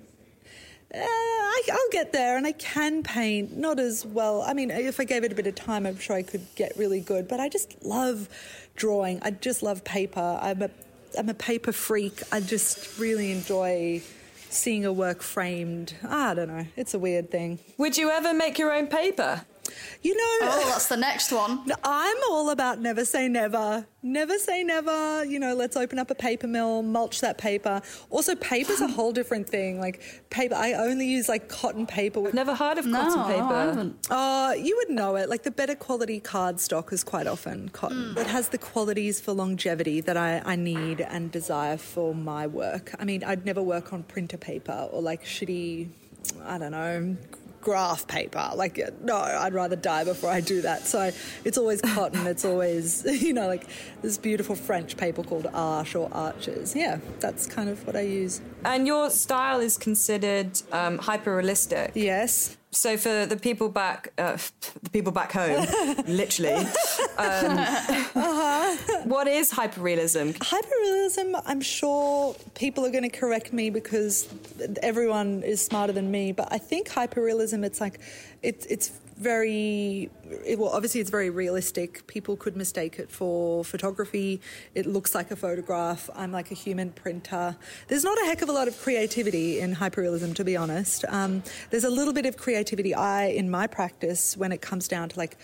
uh, 0.94 0.98
I, 0.98 1.62
I'll 1.72 1.90
get 1.90 2.12
there, 2.12 2.36
and 2.36 2.46
I 2.46 2.52
can 2.52 3.02
paint. 3.02 3.56
Not 3.56 3.80
as 3.80 4.06
well. 4.06 4.42
I 4.42 4.52
mean, 4.54 4.70
if 4.70 5.00
I 5.00 5.04
gave 5.04 5.24
it 5.24 5.32
a 5.32 5.34
bit 5.34 5.48
of 5.48 5.56
time, 5.56 5.86
I'm 5.86 5.98
sure 5.98 6.14
I 6.14 6.22
could 6.22 6.46
get 6.54 6.76
really 6.76 7.00
good. 7.00 7.26
But 7.26 7.40
I 7.40 7.48
just 7.48 7.82
love 7.84 8.28
drawing. 8.76 9.18
I 9.22 9.32
just 9.32 9.64
love 9.64 9.82
paper. 9.82 10.38
I'm 10.40 10.62
a 10.62 10.70
I'm 11.18 11.28
a 11.28 11.34
paper 11.34 11.72
freak. 11.72 12.22
I 12.30 12.40
just 12.40 12.96
really 12.98 13.32
enjoy 13.32 14.02
seeing 14.56 14.84
a 14.84 14.92
work 14.92 15.22
framed. 15.22 15.94
Ah, 16.04 16.30
I 16.30 16.34
don't 16.34 16.48
know. 16.48 16.66
It's 16.76 16.94
a 16.94 16.98
weird 16.98 17.30
thing. 17.30 17.58
Would 17.78 17.96
you 17.96 18.10
ever 18.10 18.32
make 18.34 18.58
your 18.58 18.72
own 18.72 18.86
paper? 18.86 19.44
You 20.02 20.14
know, 20.16 20.48
Oh, 20.48 20.64
that's 20.70 20.86
the 20.86 20.96
next 20.96 21.32
one. 21.32 21.64
I'm 21.82 22.16
all 22.30 22.50
about 22.50 22.80
never 22.80 23.04
say 23.04 23.28
never. 23.28 23.86
Never 24.02 24.38
say 24.38 24.62
never. 24.62 25.24
You 25.24 25.38
know, 25.40 25.54
let's 25.54 25.76
open 25.76 25.98
up 25.98 26.10
a 26.10 26.14
paper 26.14 26.46
mill, 26.46 26.82
mulch 26.82 27.20
that 27.22 27.38
paper. 27.38 27.82
Also, 28.10 28.34
paper's 28.36 28.80
a 28.80 28.86
whole 28.86 29.12
different 29.12 29.48
thing. 29.48 29.80
Like 29.80 30.00
paper, 30.30 30.54
I 30.54 30.74
only 30.74 31.06
use 31.06 31.28
like 31.28 31.48
cotton 31.48 31.86
paper. 31.86 32.20
With, 32.20 32.34
Never 32.34 32.54
heard 32.54 32.78
of 32.78 32.86
No, 32.86 32.98
cotton 33.00 33.24
paper. 33.34 33.54
haven't. 33.54 34.06
Oh, 34.10 34.52
you 34.52 34.76
would 34.76 34.90
know 34.90 35.16
it. 35.16 35.28
Like 35.28 35.42
the 35.42 35.50
better 35.50 35.74
quality 35.74 36.20
cardstock 36.20 36.92
is 36.92 37.02
quite 37.02 37.26
often 37.26 37.68
cotton. 37.70 38.14
Mm. 38.14 38.18
It 38.18 38.26
has 38.28 38.50
the 38.50 38.58
qualities 38.58 39.20
for 39.20 39.32
longevity 39.32 40.00
that 40.02 40.16
I, 40.16 40.40
I 40.44 40.56
need 40.56 41.00
and 41.00 41.32
desire 41.32 41.76
for 41.76 42.14
my 42.14 42.46
work. 42.46 42.94
I 43.00 43.04
mean, 43.04 43.24
I'd 43.24 43.44
never 43.44 43.62
work 43.62 43.92
on 43.92 44.04
printer 44.04 44.36
paper 44.36 44.88
or 44.92 45.02
like 45.02 45.24
shitty, 45.24 45.88
I 46.44 46.58
don't 46.58 46.72
know, 46.72 47.16
graph 47.66 48.06
paper. 48.06 48.52
Like, 48.54 48.78
no, 49.02 49.16
I'd 49.16 49.52
rather 49.52 49.74
die 49.74 50.04
before 50.04 50.30
I 50.30 50.40
do 50.40 50.62
that. 50.62 50.86
So 50.86 51.10
it's 51.44 51.58
always 51.58 51.80
cotton. 51.80 52.24
it's 52.28 52.44
always, 52.44 53.04
you 53.22 53.32
know, 53.32 53.48
like 53.48 53.66
this 54.02 54.18
beautiful 54.18 54.54
French 54.54 54.96
paper 54.96 55.24
called 55.24 55.46
Arche 55.46 56.00
or 56.00 56.08
Arches. 56.14 56.76
Yeah, 56.76 57.00
that's 57.18 57.48
kind 57.48 57.68
of 57.68 57.84
what 57.84 57.96
I 57.96 58.02
use. 58.02 58.40
And 58.64 58.86
your 58.86 59.10
style 59.10 59.58
is 59.58 59.76
considered 59.76 60.62
um, 60.70 60.98
hyper 60.98 61.34
realistic. 61.34 61.90
Yes. 61.96 62.56
So 62.72 62.96
for 62.96 63.26
the 63.26 63.36
people 63.36 63.68
back, 63.68 64.12
uh, 64.18 64.36
the 64.82 64.90
people 64.90 65.12
back 65.12 65.32
home, 65.32 65.66
literally, 66.06 66.66
um, 67.16 67.56
what 69.04 69.28
is 69.28 69.50
hyperrealism? 69.50 70.36
Hyperrealism, 70.38 71.42
I'm 71.46 71.60
sure 71.60 72.34
people 72.54 72.84
are 72.84 72.90
going 72.90 73.08
to 73.08 73.16
correct 73.16 73.52
me 73.52 73.70
because 73.70 74.28
everyone 74.82 75.42
is 75.42 75.64
smarter 75.64 75.92
than 75.92 76.10
me, 76.10 76.32
but 76.32 76.48
I 76.52 76.58
think 76.58 76.88
hyperrealism, 76.88 77.64
it's 77.64 77.80
like, 77.80 78.00
it's, 78.42 78.66
it's 78.66 78.90
very, 79.16 80.10
well, 80.56 80.70
obviously 80.70 81.00
it's 81.00 81.10
very 81.10 81.30
realistic. 81.30 82.06
People 82.06 82.36
could 82.36 82.56
mistake 82.56 82.98
it 82.98 83.10
for 83.10 83.64
photography. 83.64 84.40
It 84.74 84.86
looks 84.86 85.14
like 85.14 85.30
a 85.30 85.36
photograph. 85.36 86.10
I'm 86.14 86.32
like 86.32 86.50
a 86.50 86.54
human 86.54 86.90
printer. 86.90 87.56
There's 87.88 88.04
not 88.04 88.18
a 88.22 88.26
heck 88.26 88.42
of 88.42 88.48
a 88.48 88.52
lot 88.52 88.68
of 88.68 88.80
creativity 88.80 89.60
in 89.60 89.74
hyperrealism, 89.74 90.34
to 90.34 90.44
be 90.44 90.56
honest. 90.56 91.04
Um, 91.08 91.42
there's 91.70 91.84
a 91.84 91.90
little 91.90 92.12
bit 92.12 92.26
of 92.26 92.36
creativity 92.36 92.94
I, 92.94 93.26
in 93.26 93.50
my 93.50 93.66
practice, 93.66 94.36
when 94.36 94.52
it 94.52 94.60
comes 94.60 94.88
down 94.88 95.08
to 95.10 95.18
like 95.18 95.38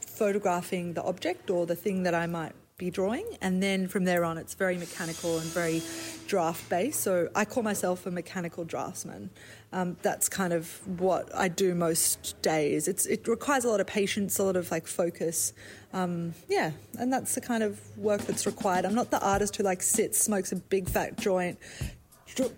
photographing 0.00 0.94
the 0.94 1.02
object 1.02 1.50
or 1.50 1.66
the 1.66 1.76
thing 1.76 2.02
that 2.04 2.14
I 2.14 2.26
might 2.26 2.52
be 2.82 2.90
drawing. 2.90 3.26
And 3.40 3.62
then 3.62 3.86
from 3.86 4.04
there 4.04 4.24
on, 4.24 4.38
it's 4.38 4.54
very 4.54 4.76
mechanical 4.76 5.38
and 5.38 5.46
very 5.46 5.82
draft 6.26 6.68
based. 6.68 7.00
So 7.00 7.28
I 7.34 7.44
call 7.44 7.62
myself 7.62 8.06
a 8.06 8.10
mechanical 8.10 8.64
draftsman. 8.64 9.30
Um, 9.72 9.96
that's 10.02 10.28
kind 10.28 10.52
of 10.52 10.66
what 10.98 11.34
I 11.34 11.48
do 11.48 11.74
most 11.74 12.40
days. 12.42 12.88
It's, 12.88 13.06
it 13.06 13.28
requires 13.28 13.64
a 13.64 13.68
lot 13.68 13.80
of 13.80 13.86
patience, 13.86 14.38
a 14.38 14.44
lot 14.44 14.56
of 14.56 14.70
like 14.70 14.86
focus. 14.86 15.52
Um, 15.92 16.34
yeah, 16.48 16.72
and 16.98 17.12
that's 17.12 17.34
the 17.34 17.40
kind 17.40 17.62
of 17.62 17.80
work 17.96 18.22
that's 18.22 18.46
required. 18.46 18.84
I'm 18.84 18.94
not 18.94 19.10
the 19.10 19.20
artist 19.20 19.56
who 19.56 19.62
like 19.62 19.82
sits, 19.82 20.18
smokes 20.18 20.50
a 20.52 20.56
big 20.56 20.88
fat 20.88 21.16
joint, 21.18 21.58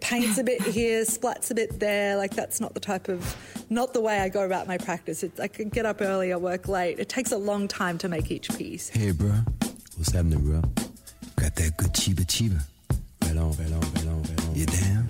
paints 0.01 0.39
a 0.39 0.45
bit 0.45 0.63
here, 0.63 1.03
splats 1.03 1.51
a 1.51 1.55
bit 1.55 1.81
there. 1.81 2.17
Like 2.17 2.35
that's 2.35 2.61
not 2.61 2.75
the 2.75 2.81
type 2.81 3.09
of, 3.09 3.37
not 3.69 3.93
the 3.93 4.01
way 4.01 4.21
I 4.21 4.29
go 4.29 4.45
about 4.45 4.67
my 4.67 4.79
practice. 4.79 5.23
It's, 5.23 5.39
I 5.39 5.49
can 5.49 5.69
get 5.69 5.85
up 5.85 6.01
early, 6.01 6.33
I 6.33 6.37
work 6.37 6.69
late. 6.69 6.99
It 6.99 7.09
takes 7.09 7.33
a 7.33 7.39
long 7.39 7.69
time 7.69 7.99
to 7.99 8.09
make 8.09 8.31
each 8.31 8.49
piece. 8.57 8.89
Hey, 8.89 9.11
bro. 9.11 9.35
What's 10.05 10.13
happening, 10.13 10.41
bro? 10.45 10.61
Got 11.37 11.55
that 11.57 11.79
good 11.79 11.95
chiba 11.95 12.27
chiba. 12.27 12.61
Right 13.23 13.39
on, 13.39 13.53
right 13.53 13.73
on, 13.73 13.81
right 13.81 14.07
on, 14.07 14.23
right 14.23 14.45
on. 14.45 14.55
You 14.55 14.67
down? 14.67 15.07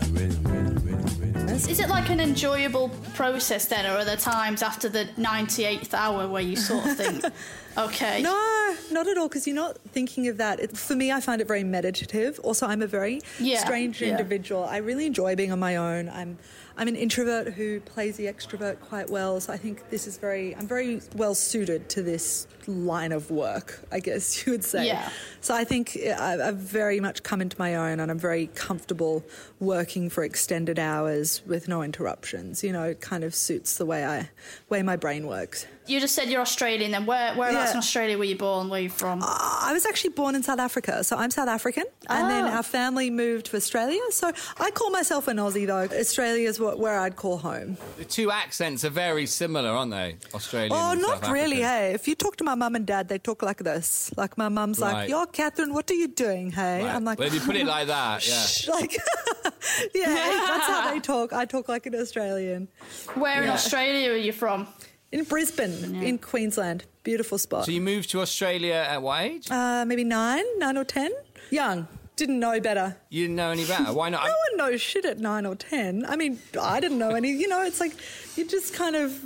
I'm 0.00 0.14
ready, 0.14 0.34
I'm 0.34 0.44
ready, 0.44 0.58
I'm 0.66 0.76
ready, 0.76 1.38
I'm 1.38 1.46
ready. 1.46 1.52
Is 1.70 1.78
it 1.78 1.90
like 1.90 2.08
an 2.08 2.20
enjoyable 2.20 2.88
process 3.12 3.66
then, 3.66 3.84
or 3.84 3.98
are 3.98 4.04
there 4.06 4.16
times 4.16 4.62
after 4.62 4.88
the 4.88 5.04
98th 5.18 5.92
hour 5.92 6.26
where 6.26 6.40
you 6.40 6.56
sort 6.56 6.86
of 6.86 6.96
think, 6.96 7.22
okay, 7.76 8.22
No, 8.22 8.76
not 8.90 9.06
at 9.08 9.18
all, 9.18 9.28
because 9.28 9.46
you're 9.46 9.54
not 9.56 9.76
thinking 9.88 10.26
of 10.28 10.38
that. 10.38 10.58
It, 10.58 10.74
for 10.74 10.96
me, 10.96 11.12
I 11.12 11.20
find 11.20 11.42
it 11.42 11.46
very 11.46 11.62
meditative. 11.62 12.40
Also, 12.42 12.66
I'm 12.66 12.80
a 12.80 12.86
very 12.86 13.20
Yeah, 13.40 13.58
strange 13.58 14.00
yeah. 14.00 14.08
individual. 14.08 14.64
I 14.64 14.78
really 14.78 15.04
enjoy 15.04 15.36
being 15.36 15.52
on 15.52 15.58
my 15.58 15.76
own. 15.76 16.08
I'm, 16.08 16.38
I'm 16.80 16.88
an 16.88 16.96
introvert 16.96 17.52
who 17.52 17.78
plays 17.80 18.16
the 18.16 18.24
extrovert 18.24 18.80
quite 18.80 19.10
well. 19.10 19.38
So 19.38 19.52
I 19.52 19.58
think 19.58 19.90
this 19.90 20.06
is 20.06 20.16
very, 20.16 20.56
I'm 20.56 20.66
very 20.66 21.02
well 21.14 21.34
suited 21.34 21.90
to 21.90 22.02
this 22.02 22.46
line 22.66 23.12
of 23.12 23.30
work, 23.30 23.80
I 23.92 24.00
guess 24.00 24.46
you 24.46 24.52
would 24.52 24.64
say. 24.64 24.86
Yeah. 24.86 25.10
So 25.42 25.54
I 25.54 25.64
think 25.64 25.98
I- 26.02 26.38
I've 26.48 26.56
very 26.56 26.98
much 26.98 27.22
come 27.22 27.42
into 27.42 27.56
my 27.58 27.74
own, 27.76 28.00
and 28.00 28.10
I'm 28.10 28.18
very 28.18 28.46
comfortable 28.54 29.22
working 29.58 30.08
for 30.08 30.24
extended 30.24 30.78
hours 30.78 31.42
with 31.46 31.68
no 31.68 31.82
interruptions. 31.82 32.64
You 32.64 32.72
know, 32.72 32.84
it 32.84 33.02
kind 33.02 33.24
of 33.24 33.34
suits 33.34 33.76
the 33.76 33.84
way 33.84 34.06
I, 34.06 34.30
way 34.70 34.82
my 34.82 34.96
brain 34.96 35.26
works. 35.26 35.66
you 35.86 36.00
just 36.00 36.14
said 36.14 36.28
you're 36.30 36.40
Australian 36.40 36.92
then. 36.92 37.04
Where, 37.04 37.34
whereabouts 37.34 37.66
Yeah. 37.66 37.72
in 37.72 37.76
Australia 37.78 38.16
were 38.16 38.24
you 38.24 38.36
born? 38.38 38.70
Where 38.70 38.78
are 38.80 38.82
you 38.84 38.88
from? 38.90 39.22
Uh, 39.22 39.26
I 39.28 39.72
was 39.74 39.84
actually 39.84 40.10
born 40.10 40.34
in 40.34 40.42
South 40.42 40.60
Africa, 40.60 41.04
so 41.04 41.16
I'm 41.18 41.30
South 41.30 41.48
African, 41.48 41.84
and 42.08 42.30
then 42.30 42.44
Oh. 42.44 42.56
our 42.56 42.62
family 42.62 43.10
moved 43.10 43.46
to 43.46 43.56
Australia. 43.56 44.00
So 44.10 44.30
I 44.58 44.70
call 44.70 44.90
myself 44.90 45.28
an 45.28 45.36
Aussie, 45.38 45.66
though. 45.66 45.88
Australia 45.98 46.48
is 46.48 46.58
what, 46.60 46.69
where 46.78 46.98
I'd 47.00 47.16
call 47.16 47.38
home. 47.38 47.76
The 47.98 48.04
two 48.04 48.30
accents 48.30 48.84
are 48.84 48.90
very 48.90 49.26
similar, 49.26 49.70
aren't 49.70 49.90
they? 49.90 50.16
Australian. 50.34 50.72
oh, 50.72 50.92
and 50.92 51.00
not 51.02 51.20
South 51.24 51.32
really. 51.32 51.62
Hey, 51.62 51.92
if 51.94 52.06
you 52.08 52.14
talk 52.14 52.36
to 52.36 52.44
my 52.44 52.54
mum 52.54 52.74
and 52.76 52.86
dad, 52.86 53.08
they 53.08 53.18
talk 53.18 53.42
like 53.42 53.58
this. 53.58 54.12
Like 54.16 54.36
my 54.38 54.48
mum's 54.48 54.78
Right. 54.78 54.92
like, 54.92 55.08
"Yo, 55.10 55.26
Catherine, 55.26 55.72
what 55.74 55.90
are 55.90 55.94
you 55.94 56.08
doing?" 56.08 56.50
Hey, 56.52 56.82
Right. 56.84 56.94
I'm 56.94 57.04
like, 57.04 57.18
well, 57.18 57.28
if 57.28 57.34
you 57.34 57.40
put 57.40 57.56
it 57.56 57.66
like 57.66 57.86
that, 57.88 58.26
yeah. 58.28 58.42
Shh, 58.42 58.68
like, 58.68 58.92
yeah, 59.94 60.06
that's 60.06 60.66
how 60.66 60.92
they 60.92 61.00
talk. 61.00 61.32
I 61.32 61.44
talk 61.44 61.68
like 61.68 61.86
an 61.86 61.94
Australian. 61.94 62.68
Where 63.14 63.42
in 63.42 63.50
Australia 63.50 64.12
are 64.12 64.16
you 64.16 64.32
from? 64.32 64.66
In 65.12 65.24
Brisbane, 65.24 65.96
in 66.04 66.18
Queensland, 66.18 66.84
beautiful 67.02 67.36
spot. 67.38 67.64
So 67.64 67.72
you 67.72 67.80
moved 67.80 68.10
to 68.10 68.20
Australia 68.20 68.74
at 68.88 69.02
what 69.02 69.22
age? 69.22 69.50
uh, 69.50 69.84
maybe 69.84 70.04
nine, 70.04 70.44
nine 70.58 70.76
or 70.76 70.84
ten. 70.84 71.10
Young, 71.50 71.88
didn't 72.20 72.38
know 72.38 72.60
better. 72.60 72.96
You 73.08 73.24
didn't 73.24 73.36
know 73.36 73.50
any 73.50 73.64
better. 73.64 73.92
Why 73.92 74.10
not? 74.10 74.24
No 74.30 74.34
one 74.50 74.70
knows 74.70 74.80
shit 74.80 75.04
at 75.06 75.18
nine 75.18 75.46
or 75.46 75.56
ten. 75.56 76.04
I 76.06 76.16
mean, 76.16 76.38
I 76.60 76.78
didn't 76.78 76.98
know 76.98 77.10
any. 77.10 77.30
You 77.30 77.48
know, 77.48 77.62
it's 77.62 77.80
like 77.80 77.94
you're 78.36 78.46
just 78.46 78.74
kind 78.74 78.94
of 78.94 79.18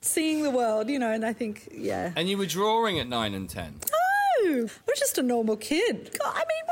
seeing 0.00 0.42
the 0.42 0.50
world. 0.50 0.88
You 0.88 0.98
know, 1.00 1.10
and 1.10 1.24
I 1.26 1.32
think, 1.32 1.68
yeah. 1.74 2.12
And 2.16 2.28
you 2.28 2.38
were 2.38 2.46
drawing 2.46 2.98
at 3.00 3.08
nine 3.08 3.34
and 3.34 3.50
ten. 3.50 3.80
No, 3.90 4.50
I 4.52 4.62
was 4.86 4.98
just 4.98 5.18
a 5.18 5.22
normal 5.22 5.56
kid. 5.56 6.16
God, 6.18 6.32
I 6.32 6.38
mean, 6.38 6.62
what 6.66 6.71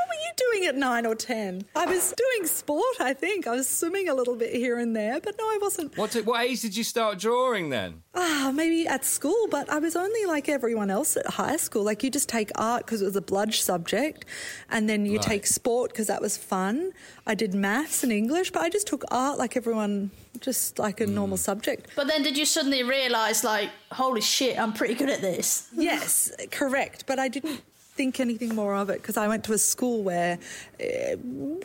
doing 0.51 0.67
at 0.67 0.75
nine 0.75 1.05
or 1.05 1.15
ten? 1.15 1.63
I 1.75 1.85
was 1.85 2.13
doing 2.17 2.47
sport. 2.47 2.95
I 2.99 3.13
think 3.13 3.47
I 3.47 3.51
was 3.51 3.67
swimming 3.67 4.09
a 4.09 4.13
little 4.13 4.35
bit 4.35 4.53
here 4.53 4.77
and 4.79 4.95
there, 4.95 5.19
but 5.19 5.35
no, 5.37 5.45
I 5.45 5.57
wasn't. 5.61 5.97
What, 5.97 6.13
what 6.25 6.41
age 6.45 6.61
did 6.61 6.75
you 6.75 6.83
start 6.83 7.19
drawing 7.19 7.69
then? 7.69 8.03
Ah, 8.13 8.51
maybe 8.53 8.87
at 8.87 9.05
school, 9.05 9.47
but 9.49 9.69
I 9.69 9.79
was 9.79 9.95
only 9.95 10.25
like 10.25 10.49
everyone 10.49 10.89
else 10.89 11.15
at 11.17 11.25
high 11.25 11.57
school. 11.57 11.83
Like 11.83 12.03
you 12.03 12.09
just 12.09 12.29
take 12.29 12.51
art 12.55 12.85
because 12.85 13.01
it 13.01 13.05
was 13.05 13.15
a 13.15 13.21
bludge 13.21 13.61
subject, 13.61 14.25
and 14.69 14.89
then 14.89 15.05
you 15.05 15.17
Right. 15.17 15.21
take 15.21 15.47
sport 15.47 15.91
because 15.91 16.07
that 16.07 16.21
was 16.21 16.37
fun. 16.37 16.91
I 17.27 17.35
did 17.35 17.53
maths 17.53 18.03
and 18.03 18.11
English, 18.11 18.51
but 18.51 18.61
I 18.61 18.69
just 18.69 18.87
took 18.87 19.03
art 19.11 19.37
like 19.37 19.55
everyone, 19.55 20.11
just 20.39 20.79
like 20.79 20.99
a 21.01 21.07
normal 21.07 21.37
subject. 21.37 21.89
But 21.95 22.07
then 22.07 22.23
did 22.23 22.37
you 22.37 22.45
suddenly 22.45 22.83
realise, 22.83 23.43
like, 23.43 23.69
holy 23.91 24.21
shit, 24.21 24.57
I'm 24.59 24.73
pretty 24.73 24.95
good 24.95 25.09
at 25.09 25.21
this? 25.21 25.67
Yes, 25.75 26.31
correct. 26.51 27.05
But 27.07 27.19
I 27.19 27.27
didn't 27.27 27.61
think 28.01 28.19
anything 28.19 28.51
more 28.55 28.73
of 28.81 28.89
it 28.93 28.97
because 29.01 29.17
I 29.25 29.27
went 29.33 29.43
to 29.49 29.53
a 29.53 29.57
school 29.73 29.97
where 30.11 30.33
uh, 30.79 31.15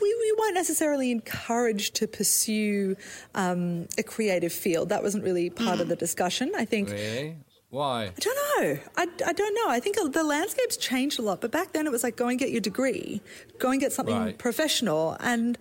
we, 0.03 0.09
we 0.23 0.29
weren't 0.39 0.53
necessarily 0.63 1.09
encouraged 1.19 1.91
to 1.99 2.05
pursue 2.19 2.95
um, 3.33 3.87
a 3.97 4.03
creative 4.03 4.53
field. 4.53 4.89
That 4.89 5.01
wasn't 5.07 5.23
really 5.29 5.49
part 5.49 5.79
of 5.83 5.87
the 5.93 5.95
discussion. 5.95 6.47
I 6.63 6.65
think. 6.65 6.89
Really? 6.91 7.35
Why? 7.69 7.99
I 8.05 8.21
don't 8.27 8.39
know. 8.47 8.79
I, 9.01 9.03
I 9.29 9.33
don't 9.33 9.55
know. 9.59 9.67
I 9.77 9.79
think 9.83 9.97
the 10.21 10.23
landscape's 10.23 10.77
changed 10.77 11.19
a 11.19 11.21
lot, 11.29 11.41
but 11.41 11.51
back 11.51 11.73
then 11.73 11.83
it 11.85 11.91
was 11.91 12.01
like 12.07 12.15
go 12.15 12.27
and 12.31 12.39
get 12.39 12.49
your 12.55 12.61
degree, 12.61 13.19
go 13.59 13.67
and 13.71 13.79
get 13.81 13.91
something 13.91 14.15
Right. 14.17 14.37
professional. 14.37 15.17
And 15.19 15.57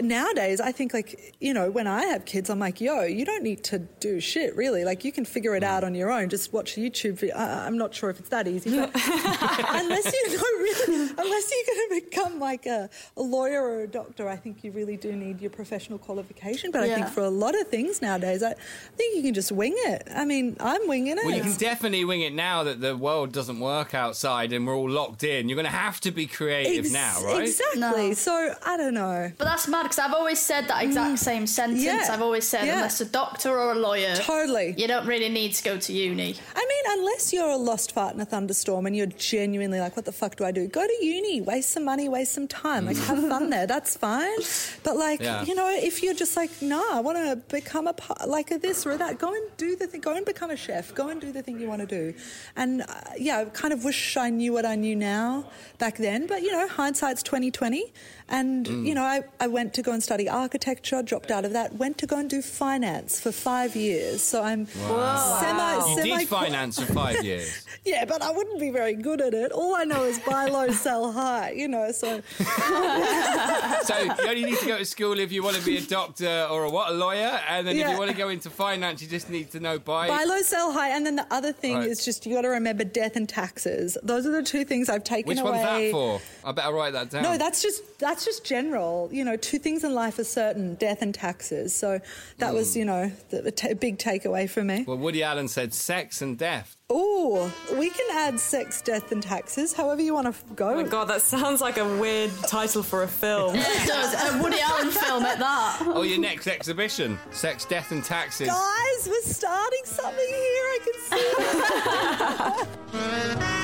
nowadays, 0.00 0.60
I 0.60 0.72
think 0.72 0.92
like, 0.92 1.34
you 1.40 1.54
know, 1.54 1.70
when 1.70 1.86
I 1.86 2.04
have 2.06 2.24
kids, 2.24 2.50
I'm 2.50 2.58
like, 2.58 2.80
yo, 2.80 3.02
you 3.02 3.24
don't 3.24 3.42
need 3.42 3.64
to 3.64 3.78
do 3.78 4.20
shit 4.20 4.56
really. 4.56 4.84
Like 4.84 5.04
you 5.04 5.12
can 5.12 5.24
figure 5.24 5.54
it 5.54 5.62
out 5.62 5.84
on 5.84 5.94
your 5.94 6.10
own. 6.10 6.28
Just 6.28 6.52
watch 6.52 6.76
YouTube. 6.76 7.18
video. 7.18 7.36
I, 7.36 7.66
I'm 7.66 7.78
not 7.78 7.94
sure 7.94 8.10
if 8.10 8.18
it's 8.18 8.28
that 8.30 8.48
easy, 8.48 8.78
but 8.78 8.90
unless 8.94 10.12
you 10.12 10.28
know 10.36 10.42
really, 10.58 11.10
unless 11.10 11.52
you're 11.52 11.76
going 11.76 12.00
to 12.00 12.06
become 12.06 12.40
like 12.40 12.66
a, 12.66 12.88
a 13.16 13.22
lawyer 13.22 13.62
or 13.62 13.80
a 13.82 13.86
doctor, 13.86 14.28
I 14.28 14.36
think 14.36 14.64
you 14.64 14.70
really 14.72 14.96
do 14.96 15.12
need 15.12 15.40
your 15.40 15.50
professional 15.50 15.98
qualification. 15.98 16.70
But 16.70 16.82
I 16.82 16.94
think 16.94 17.08
for 17.08 17.22
a 17.22 17.30
lot 17.30 17.58
of 17.58 17.68
things 17.68 18.02
nowadays, 18.02 18.42
I 18.42 18.54
think 18.96 19.16
you 19.16 19.22
can 19.22 19.34
just 19.34 19.52
wing 19.52 19.74
it. 19.76 20.08
I 20.14 20.24
mean, 20.24 20.56
I'm 20.60 20.86
winging 20.88 21.18
it. 21.18 21.24
Well, 21.24 21.34
you 21.34 21.42
can 21.42 21.56
definitely 21.56 22.04
wing 22.04 22.22
it 22.22 22.32
now 22.32 22.64
that 22.64 22.80
the 22.80 22.96
world 22.96 23.32
doesn't 23.32 23.60
work 23.60 23.94
outside 23.94 24.52
and 24.52 24.66
we're 24.66 24.76
all 24.76 24.90
locked 24.90 25.24
in. 25.24 25.48
You're 25.48 25.56
going 25.56 25.66
to 25.66 25.70
have 25.70 26.00
to 26.02 26.10
be 26.10 26.26
creative 26.26 26.86
Ex- 26.86 26.92
now, 26.92 27.22
right? 27.24 27.42
Exactly. 27.42 27.80
No. 27.80 28.12
So 28.14 28.54
I 28.64 28.76
don't 28.76 28.94
know. 28.94 29.32
But 29.38 29.44
that's 29.44 29.68
mad 29.70 29.84
because 29.84 29.98
I've 29.98 30.12
always 30.12 30.40
said 30.40 30.68
that 30.68 30.82
exact 30.82 31.18
same 31.20 31.46
sentence. 31.46 31.82
Yeah. 31.82 32.08
I've 32.10 32.22
always 32.22 32.46
said, 32.46 32.66
Yeah. 32.66 32.74
unless 32.76 33.00
a 33.00 33.04
doctor 33.04 33.50
or 33.58 33.72
a 33.72 33.78
lawyer, 33.78 34.14
Totally. 34.16 34.74
you 34.76 34.86
don't 34.86 35.06
really 35.06 35.28
need 35.28 35.54
to 35.54 35.62
go 35.62 35.78
to 35.78 35.92
uni. 35.92 36.34
I 36.54 36.66
mean, 36.66 36.98
unless 36.98 37.32
you're 37.32 37.48
a 37.50 37.56
lost 37.56 37.92
fart 37.92 38.14
in 38.14 38.20
a 38.20 38.24
thunderstorm 38.24 38.86
and 38.86 38.94
you're 38.96 39.06
genuinely 39.06 39.80
like, 39.80 39.96
what 39.96 40.04
the 40.04 40.12
fuck 40.12 40.36
do 40.36 40.44
I 40.44 40.52
do? 40.52 40.66
Go 40.66 40.86
to 40.86 41.04
uni, 41.04 41.40
waste 41.40 41.70
some 41.70 41.84
money, 41.84 42.08
waste 42.08 42.32
some 42.32 42.48
time, 42.48 42.86
like 42.86 42.96
have 42.98 43.18
fun 43.28 43.50
there. 43.50 43.66
That's 43.66 43.96
fine. 43.96 44.38
But 44.82 44.96
like, 44.96 45.20
Yeah. 45.20 45.44
you 45.44 45.54
know, 45.54 45.68
if 45.70 46.02
you're 46.02 46.14
just 46.14 46.36
like, 46.36 46.50
nah, 46.60 46.82
I 46.92 47.00
want 47.00 47.18
to 47.18 47.36
become 47.54 47.86
a 47.86 47.92
part, 47.92 48.28
like 48.28 48.50
a 48.50 48.58
this 48.58 48.84
or 48.86 48.96
that, 48.96 49.18
go 49.18 49.32
and 49.32 49.44
do 49.56 49.76
the 49.76 49.86
thing. 49.86 50.00
Go 50.00 50.14
and 50.14 50.24
become 50.26 50.50
a 50.50 50.56
chef. 50.56 50.94
Go 50.94 51.08
and 51.08 51.20
do 51.20 51.32
the 51.32 51.42
thing 51.42 51.60
you 51.60 51.68
want 51.68 51.80
to 51.80 51.86
do. 51.86 52.14
And 52.56 52.82
uh, 52.82 52.86
yeah, 53.18 53.38
I 53.40 53.44
kind 53.46 53.72
of 53.72 53.84
wish 53.84 54.16
I 54.16 54.30
knew 54.30 54.52
what 54.52 54.66
I 54.66 54.74
knew 54.74 54.96
now 54.96 55.44
back 55.78 55.96
then. 55.98 56.26
But 56.26 56.42
you 56.42 56.50
know, 56.52 56.66
hindsight's 56.68 57.22
twenty 57.22 57.50
twenty. 57.50 57.92
And 58.30 58.66
mm. 58.66 58.86
you 58.86 58.94
know, 58.94 59.02
I, 59.02 59.22
I 59.40 59.48
went 59.48 59.74
to 59.74 59.82
go 59.82 59.92
and 59.92 60.02
study 60.02 60.28
architecture, 60.28 61.02
dropped 61.02 61.30
out 61.30 61.44
of 61.44 61.52
that, 61.52 61.74
went 61.74 61.98
to 61.98 62.06
go 62.06 62.16
and 62.18 62.30
do 62.30 62.40
finance 62.42 63.20
for 63.20 63.32
five 63.32 63.74
years. 63.76 64.22
So 64.22 64.42
I'm 64.42 64.66
semi 64.66 65.74
You 65.76 65.96
semi 65.96 66.18
did 66.18 66.28
finance 66.28 66.80
for 66.80 66.92
five 66.92 67.24
years. 67.30 67.66
yeah, 67.84 68.04
but 68.04 68.22
I 68.22 68.30
wouldn't 68.30 68.60
be 68.60 68.70
very 68.70 68.94
good 68.94 69.20
at 69.20 69.34
it. 69.34 69.52
All 69.52 69.74
I 69.74 69.84
know 69.84 70.04
is 70.04 70.18
buy 70.20 70.46
low, 70.46 70.68
sell 70.86 71.12
high, 71.12 71.50
you 71.52 71.68
know, 71.68 71.90
so 71.92 72.20
so 72.38 73.98
you 73.98 74.12
only 74.28 74.44
need 74.44 74.58
to 74.58 74.66
go 74.66 74.78
to 74.78 74.84
school 74.84 75.18
if 75.18 75.32
you 75.32 75.42
want 75.42 75.56
to 75.56 75.64
be 75.64 75.76
a 75.76 75.80
doctor 75.80 76.46
or 76.50 76.64
a 76.64 76.70
what, 76.70 76.90
a 76.90 76.94
lawyer, 76.94 77.40
and 77.48 77.66
then 77.66 77.76
if 77.76 77.88
you 77.88 77.98
want 77.98 78.10
to 78.10 78.16
go 78.16 78.28
into 78.28 78.50
finance, 78.50 79.02
you 79.02 79.08
just 79.08 79.30
need 79.30 79.50
to 79.50 79.60
know 79.60 79.78
buy. 79.78 80.08
buy 80.08 80.24
low, 80.24 80.40
sell 80.42 80.72
high. 80.72 80.90
And 80.90 81.04
then 81.06 81.16
the 81.16 81.26
other 81.30 81.52
thing 81.52 81.70
Right. 81.76 81.88
is 81.88 82.04
just 82.04 82.26
you 82.26 82.34
got 82.34 82.42
to 82.42 82.48
remember 82.48 82.84
death 82.84 83.16
and 83.16 83.28
taxes. 83.28 83.96
Those 84.02 84.26
are 84.26 84.30
the 84.32 84.42
two 84.42 84.64
things 84.64 84.88
I've 84.88 85.04
taken 85.04 85.28
Which 85.28 85.38
away. 85.40 85.50
one's 85.50 85.62
that 85.62 85.90
for? 85.92 86.20
I 86.44 86.52
better 86.52 86.72
write 86.74 86.92
that 86.94 87.10
down. 87.10 87.22
No, 87.22 87.38
that's 87.38 87.62
just 87.62 87.98
that's 87.98 88.19
just 88.24 88.44
general. 88.44 89.08
You 89.12 89.24
know, 89.24 89.36
two 89.36 89.58
things 89.58 89.84
in 89.84 89.94
life 89.94 90.18
are 90.18 90.24
certain: 90.24 90.74
death 90.74 91.02
and 91.02 91.14
taxes. 91.14 91.74
So 91.74 92.00
that 92.38 92.54
was, 92.54 92.74
hmm. 92.74 92.78
you 92.78 92.84
know, 92.84 93.12
the, 93.30 93.42
the 93.42 93.52
ta 93.52 93.74
big 93.74 93.98
takeaway 93.98 94.48
for 94.48 94.62
me. 94.62 94.84
Well, 94.86 94.98
Woody 94.98 95.22
Allen 95.22 95.48
said 95.48 95.74
sex 95.74 96.22
and 96.22 96.38
death. 96.38 96.76
Oh, 96.92 97.52
we 97.78 97.88
can 97.88 98.06
add 98.12 98.40
sex, 98.40 98.82
death, 98.82 99.12
and 99.12 99.22
taxes. 99.22 99.72
However 99.72 100.02
you 100.02 100.12
want 100.12 100.34
to 100.34 100.54
go. 100.54 100.70
Oh 100.70 100.82
my 100.82 100.88
god, 100.88 101.06
that 101.08 101.22
sounds 101.22 101.60
like 101.60 101.78
a 101.78 101.98
weird 101.98 102.32
title 102.48 102.82
for 102.82 103.02
a 103.04 103.08
film. 103.08 103.54
It 103.60 103.86
does. 103.86 104.14
A 104.14 104.42
Woody 104.42 104.60
Allen 104.60 104.90
film 104.90 105.24
at 105.24 105.38
that. 105.38 105.82
Oh, 105.86 106.02
your 106.02 106.18
next 106.18 106.48
exhibition: 106.48 107.18
sex, 107.30 107.64
death, 107.64 107.92
and 107.92 108.04
taxes. 108.04 108.48
Guys, 108.48 109.08
we're 109.08 109.22
starting 109.22 109.84
something 109.84 110.26
here. 110.26 110.64
I 110.66 110.78
can 110.84 110.94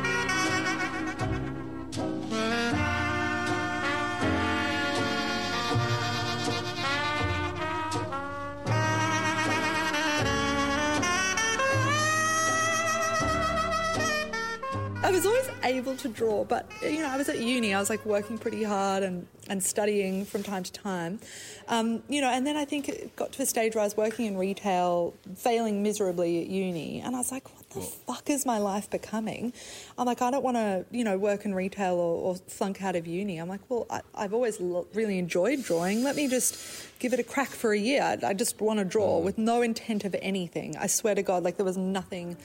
I 15.10 15.12
was 15.12 15.26
always 15.26 15.50
able 15.64 15.96
to 15.96 16.08
draw, 16.08 16.44
but 16.44 16.70
you 16.82 17.00
know, 17.00 17.08
I 17.08 17.16
was 17.16 17.28
at 17.28 17.40
uni. 17.40 17.74
I 17.74 17.80
was 17.80 17.90
like 17.90 18.06
working 18.06 18.38
pretty 18.38 18.62
hard 18.62 19.02
and, 19.02 19.26
and 19.48 19.60
studying 19.60 20.24
from 20.24 20.44
time 20.44 20.62
to 20.62 20.70
time, 20.70 21.18
um, 21.66 22.04
you 22.08 22.20
know. 22.20 22.30
And 22.30 22.46
then 22.46 22.56
I 22.56 22.64
think 22.64 22.88
it 22.88 23.16
got 23.16 23.32
to 23.32 23.42
a 23.42 23.46
stage 23.46 23.74
where 23.74 23.82
I 23.82 23.86
was 23.86 23.96
working 23.96 24.26
in 24.26 24.38
retail, 24.38 25.12
failing 25.34 25.82
miserably 25.82 26.42
at 26.42 26.46
uni, 26.46 27.00
and 27.00 27.16
I 27.16 27.18
was 27.18 27.32
like, 27.32 27.48
"What 27.56 27.70
the 27.70 27.80
fuck 27.80 28.30
is 28.30 28.46
my 28.46 28.58
life 28.58 28.88
becoming?" 28.88 29.52
I'm 29.98 30.06
like, 30.06 30.22
I 30.22 30.30
don't 30.30 30.44
want 30.44 30.58
to, 30.58 30.84
you 30.92 31.02
know, 31.02 31.18
work 31.18 31.44
in 31.44 31.56
retail 31.56 31.94
or, 31.94 32.14
or 32.22 32.36
flunk 32.46 32.80
out 32.80 32.94
of 32.94 33.08
uni. 33.08 33.38
I'm 33.38 33.48
like, 33.48 33.62
well, 33.68 33.88
I, 33.90 34.02
I've 34.14 34.32
always 34.32 34.60
lo- 34.60 34.86
really 34.94 35.18
enjoyed 35.18 35.64
drawing. 35.64 36.04
Let 36.04 36.14
me 36.14 36.28
just 36.28 36.86
give 37.00 37.12
it 37.12 37.18
a 37.18 37.24
crack 37.24 37.48
for 37.48 37.72
a 37.72 37.78
year. 37.78 38.02
I, 38.04 38.28
I 38.28 38.32
just 38.32 38.60
want 38.60 38.78
to 38.78 38.84
draw 38.84 39.18
with 39.18 39.38
no 39.38 39.60
intent 39.60 40.04
of 40.04 40.14
anything. 40.22 40.76
I 40.76 40.86
swear 40.86 41.16
to 41.16 41.22
God, 41.24 41.42
like 41.42 41.56
there 41.56 41.66
was 41.66 41.76
nothing 41.76 42.36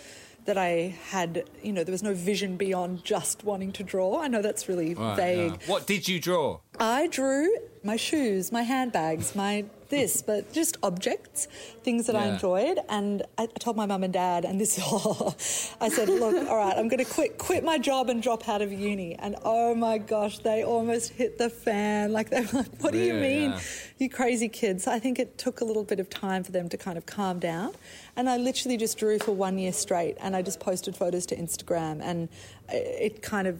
that 0.45 0.57
I 0.57 0.95
had, 1.09 1.43
you 1.63 1.71
know, 1.73 1.83
there 1.83 1.91
was 1.91 2.03
no 2.03 2.13
vision 2.13 2.55
beyond 2.57 3.03
just 3.03 3.43
wanting 3.43 3.71
to 3.73 3.83
draw. 3.83 4.19
I 4.21 4.27
know 4.27 4.41
that's 4.41 4.67
really 4.69 4.93
Right, 4.93 5.15
vague. 5.15 5.51
yeah. 5.51 5.57
What 5.67 5.87
did 5.87 6.07
you 6.07 6.19
draw? 6.19 6.59
I 6.79 7.07
drew 7.07 7.49
my 7.83 7.95
shoes, 7.95 8.51
my 8.51 8.63
handbags, 8.63 9.35
my 9.35 9.65
this, 9.89 10.23
but 10.23 10.51
just 10.51 10.77
objects, 10.81 11.47
things 11.83 12.07
that 12.07 12.15
I 12.15 12.25
enjoyed. 12.25 12.79
And 12.89 13.21
I, 13.37 13.45
told 13.59 13.77
my 13.77 13.85
mum 13.85 14.03
and 14.03 14.11
dad, 14.11 14.43
and 14.43 14.59
this, 14.59 14.79
I 15.79 15.89
said, 15.89 16.09
look, 16.09 16.49
all 16.49 16.57
right, 16.57 16.75
I'm 16.75 16.87
going 16.87 17.03
to 17.05 17.09
quit, 17.09 17.37
quit 17.37 17.63
my 17.63 17.77
job 17.77 18.09
and 18.09 18.21
drop 18.21 18.49
out 18.49 18.63
of 18.63 18.71
uni. 18.73 19.13
And 19.15 19.35
oh 19.43 19.75
my 19.75 19.99
gosh, 19.99 20.39
they 20.39 20.63
almost 20.63 21.11
hit 21.13 21.37
the 21.37 21.51
fan. 21.51 22.11
Like 22.11 22.31
they 22.31 22.41
were 22.41 22.59
like, 22.59 22.81
what 22.81 22.93
do 22.93 22.99
you 22.99 23.13
mean, 23.13 23.51
Yeah. 23.51 23.59
you 23.99 24.09
crazy 24.09 24.49
kids? 24.49 24.87
I 24.87 24.97
think 24.97 25.19
it 25.19 25.37
took 25.37 25.61
a 25.61 25.65
little 25.65 25.83
bit 25.83 25.99
of 25.99 26.09
time 26.09 26.43
for 26.43 26.51
them 26.51 26.67
to 26.69 26.77
kind 26.77 26.97
of 26.97 27.05
calm 27.05 27.37
down. 27.39 27.73
And 28.17 28.29
I 28.29 28.37
literally 28.37 28.77
just 28.77 28.97
drew 28.97 29.19
for 29.19 29.31
one 29.31 29.57
year 29.57 29.73
straight, 29.73 30.17
and 30.21 30.35
I 30.35 30.41
just 30.41 30.59
posted 30.59 30.95
photos 30.95 31.25
to 31.27 31.35
Instagram, 31.35 32.01
and 32.01 32.29
it 32.69 33.21
kind 33.21 33.47
of 33.47 33.59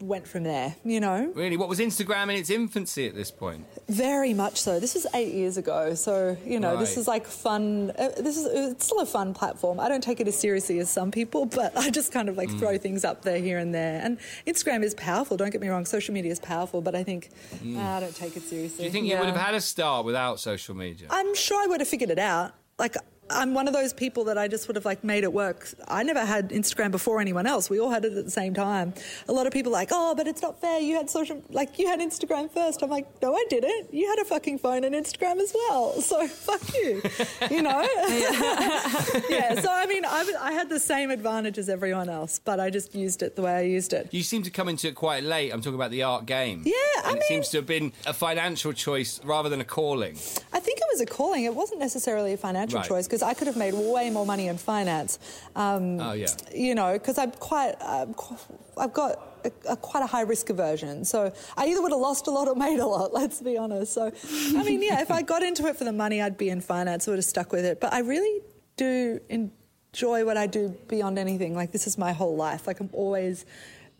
went 0.00 0.26
from 0.26 0.42
there, 0.42 0.74
you 0.84 0.98
know? 0.98 1.30
Really? 1.32 1.56
What 1.56 1.68
was 1.68 1.78
Instagram 1.78 2.24
in 2.24 2.30
its 2.30 2.50
infancy 2.50 3.06
at 3.06 3.14
this 3.14 3.30
point? 3.30 3.64
Very 3.88 4.34
much 4.34 4.60
so. 4.60 4.80
This 4.80 4.94
was 4.94 5.06
eight 5.14 5.32
years 5.32 5.56
ago, 5.58 5.94
so 5.94 6.36
you 6.44 6.58
know 6.58 6.76
this 6.76 6.90
Right. 6.90 6.98
is 6.98 7.06
like 7.06 7.24
fun. 7.26 7.92
Uh, 7.96 8.08
this 8.16 8.36
is 8.36 8.46
it's 8.46 8.84
still 8.86 8.98
a 8.98 9.06
fun 9.06 9.32
platform. 9.32 9.78
I 9.78 9.88
don't 9.88 10.02
take 10.02 10.18
it 10.18 10.26
as 10.26 10.36
seriously 10.36 10.80
as 10.80 10.90
some 10.90 11.12
people, 11.12 11.44
but 11.46 11.76
I 11.84 11.88
just 11.90 12.10
kind 12.10 12.28
of 12.28 12.36
like 12.36 12.48
Mm. 12.48 12.58
throw 12.58 12.78
things 12.78 13.04
up 13.04 13.22
there 13.22 13.38
here 13.38 13.58
and 13.58 13.72
there. 13.72 14.00
And 14.02 14.18
Instagram 14.44 14.82
is 14.82 14.92
powerful. 14.94 15.36
Don't 15.36 15.50
get 15.50 15.60
me 15.60 15.68
wrong. 15.68 15.84
Social 15.84 16.14
media 16.14 16.32
is 16.32 16.40
powerful, 16.40 16.80
but 16.80 16.96
I 16.96 17.04
think 17.04 17.28
uh, 17.64 17.78
I 17.78 18.00
don't 18.00 18.16
take 18.16 18.36
it 18.36 18.42
seriously. 18.42 18.78
Mm. 18.78 18.78
Do 18.78 18.84
you 18.86 18.90
think 18.90 19.06
you 19.06 19.16
would 19.18 19.26
have 19.28 19.36
had 19.36 19.54
a 19.54 19.60
start 19.60 20.04
without 20.04 20.40
social 20.40 20.74
media? 20.74 21.06
I'm 21.10 21.32
sure 21.36 21.62
I 21.62 21.66
would 21.68 21.78
have 21.80 21.88
figured 21.88 22.10
it 22.10 22.18
out. 22.18 22.54
Like 22.76 22.96
I'm 23.32 23.54
one 23.54 23.66
of 23.68 23.74
those 23.74 23.92
people 23.92 24.24
that 24.24 24.38
I 24.38 24.48
just 24.48 24.66
would 24.68 24.76
have 24.76 24.84
like 24.84 25.02
made 25.04 25.24
it 25.24 25.32
work. 25.32 25.68
I 25.88 26.02
never 26.02 26.24
had 26.24 26.50
Instagram 26.50 26.90
before 26.90 27.20
anyone 27.20 27.46
else. 27.46 27.68
We 27.70 27.80
all 27.80 27.90
had 27.90 28.04
it 28.04 28.12
at 28.12 28.24
the 28.24 28.30
same 28.30 28.54
time. 28.54 28.94
A 29.28 29.32
lot 29.32 29.46
of 29.46 29.52
people 29.52 29.72
are 29.72 29.78
like, 29.80 29.88
oh, 29.92 30.14
but 30.14 30.26
it's 30.26 30.42
not 30.42 30.60
fair. 30.60 30.80
You 30.80 30.96
had 30.96 31.08
social, 31.10 31.42
like 31.50 31.78
you 31.78 31.86
had 31.88 32.00
Instagram 32.00 32.50
first. 32.50 32.82
I'm 32.82 32.90
like, 32.90 33.06
no, 33.22 33.34
I 33.34 33.44
didn't. 33.48 33.92
You 33.92 34.08
had 34.08 34.18
a 34.20 34.24
fucking 34.24 34.58
phone 34.58 34.84
and 34.84 34.94
Instagram 34.94 35.38
as 35.40 35.52
well. 35.54 35.94
So 36.12 36.26
fuck 36.28 36.60
you. 36.74 37.00
You 37.50 37.62
know? 37.62 37.80
yeah. 39.28 39.60
So 39.60 39.68
I 39.70 39.86
mean, 39.88 40.04
I, 40.04 40.30
I 40.40 40.52
had 40.52 40.68
the 40.68 40.80
same 40.80 41.10
advantage 41.10 41.58
as 41.58 41.68
everyone 41.68 42.08
else, 42.08 42.38
but 42.38 42.60
I 42.60 42.70
just 42.70 42.94
used 42.94 43.22
it 43.22 43.36
the 43.36 43.42
way 43.42 43.52
I 43.52 43.62
used 43.62 43.92
it. 43.92 44.08
You 44.12 44.22
seem 44.22 44.42
to 44.42 44.50
come 44.50 44.68
into 44.68 44.88
it 44.88 44.94
quite 44.94 45.22
late. 45.24 45.52
I'm 45.52 45.60
talking 45.60 45.74
about 45.76 45.90
the 45.90 46.02
art 46.02 46.26
game. 46.26 46.62
Yeah, 46.66 46.72
I 46.74 47.02
and 47.06 47.10
it 47.16 47.20
mean- 47.20 47.22
seems 47.28 47.48
to 47.50 47.58
have 47.58 47.66
been 47.66 47.92
a 48.06 48.12
financial 48.12 48.72
choice 48.72 49.20
rather 49.24 49.48
than 49.48 49.60
a 49.60 49.64
calling. 49.64 50.16
I 50.52 50.60
think 50.60 50.78
it 50.80 50.81
was 50.92 51.00
a 51.00 51.06
calling. 51.06 51.44
It 51.44 51.54
wasn't 51.54 51.80
necessarily 51.80 52.32
a 52.32 52.36
financial 52.36 52.78
Right. 52.80 52.88
choice 52.88 53.06
because 53.06 53.22
I 53.22 53.34
could 53.34 53.46
have 53.46 53.56
made 53.56 53.74
way 53.74 54.10
more 54.10 54.26
money 54.26 54.48
in 54.48 54.56
finance. 54.58 55.18
Um, 55.56 56.00
Oh, 56.00 56.12
yeah. 56.12 56.26
You 56.54 56.74
know, 56.74 56.92
because 56.94 57.18
I'm 57.18 57.32
quite, 57.32 57.74
I'm 57.80 58.14
qu- 58.14 58.36
I've 58.76 58.92
got 58.92 59.12
a, 59.44 59.72
a, 59.72 59.76
quite 59.76 60.02
a 60.02 60.06
high 60.06 60.22
risk 60.22 60.50
aversion. 60.50 61.04
So 61.04 61.32
I 61.56 61.66
either 61.66 61.82
would 61.82 61.92
have 61.92 62.00
lost 62.00 62.26
a 62.26 62.30
lot 62.30 62.48
or 62.48 62.54
made 62.54 62.78
a 62.78 62.86
lot. 62.86 63.12
Let's 63.20 63.40
be 63.40 63.56
honest. 63.56 63.92
So, 63.92 64.12
I 64.58 64.62
mean, 64.62 64.82
yeah, 64.82 65.00
if 65.02 65.10
I 65.10 65.22
got 65.22 65.42
into 65.42 65.66
it 65.66 65.76
for 65.76 65.84
the 65.84 65.92
money, 65.92 66.20
I'd 66.22 66.38
be 66.38 66.48
in 66.48 66.60
finance. 66.60 67.08
I 67.08 67.12
would 67.12 67.18
have 67.18 67.24
stuck 67.24 67.52
with 67.52 67.64
it. 67.64 67.80
But 67.80 67.92
I 67.92 68.00
really 68.00 68.40
do 68.76 69.20
enjoy 69.28 70.24
what 70.24 70.36
I 70.36 70.46
do 70.46 70.74
beyond 70.88 71.18
anything. 71.18 71.54
Like 71.54 71.72
this 71.72 71.86
is 71.86 71.98
my 71.98 72.12
whole 72.12 72.36
life. 72.36 72.66
Like 72.66 72.80
I'm 72.80 72.90
always 72.92 73.44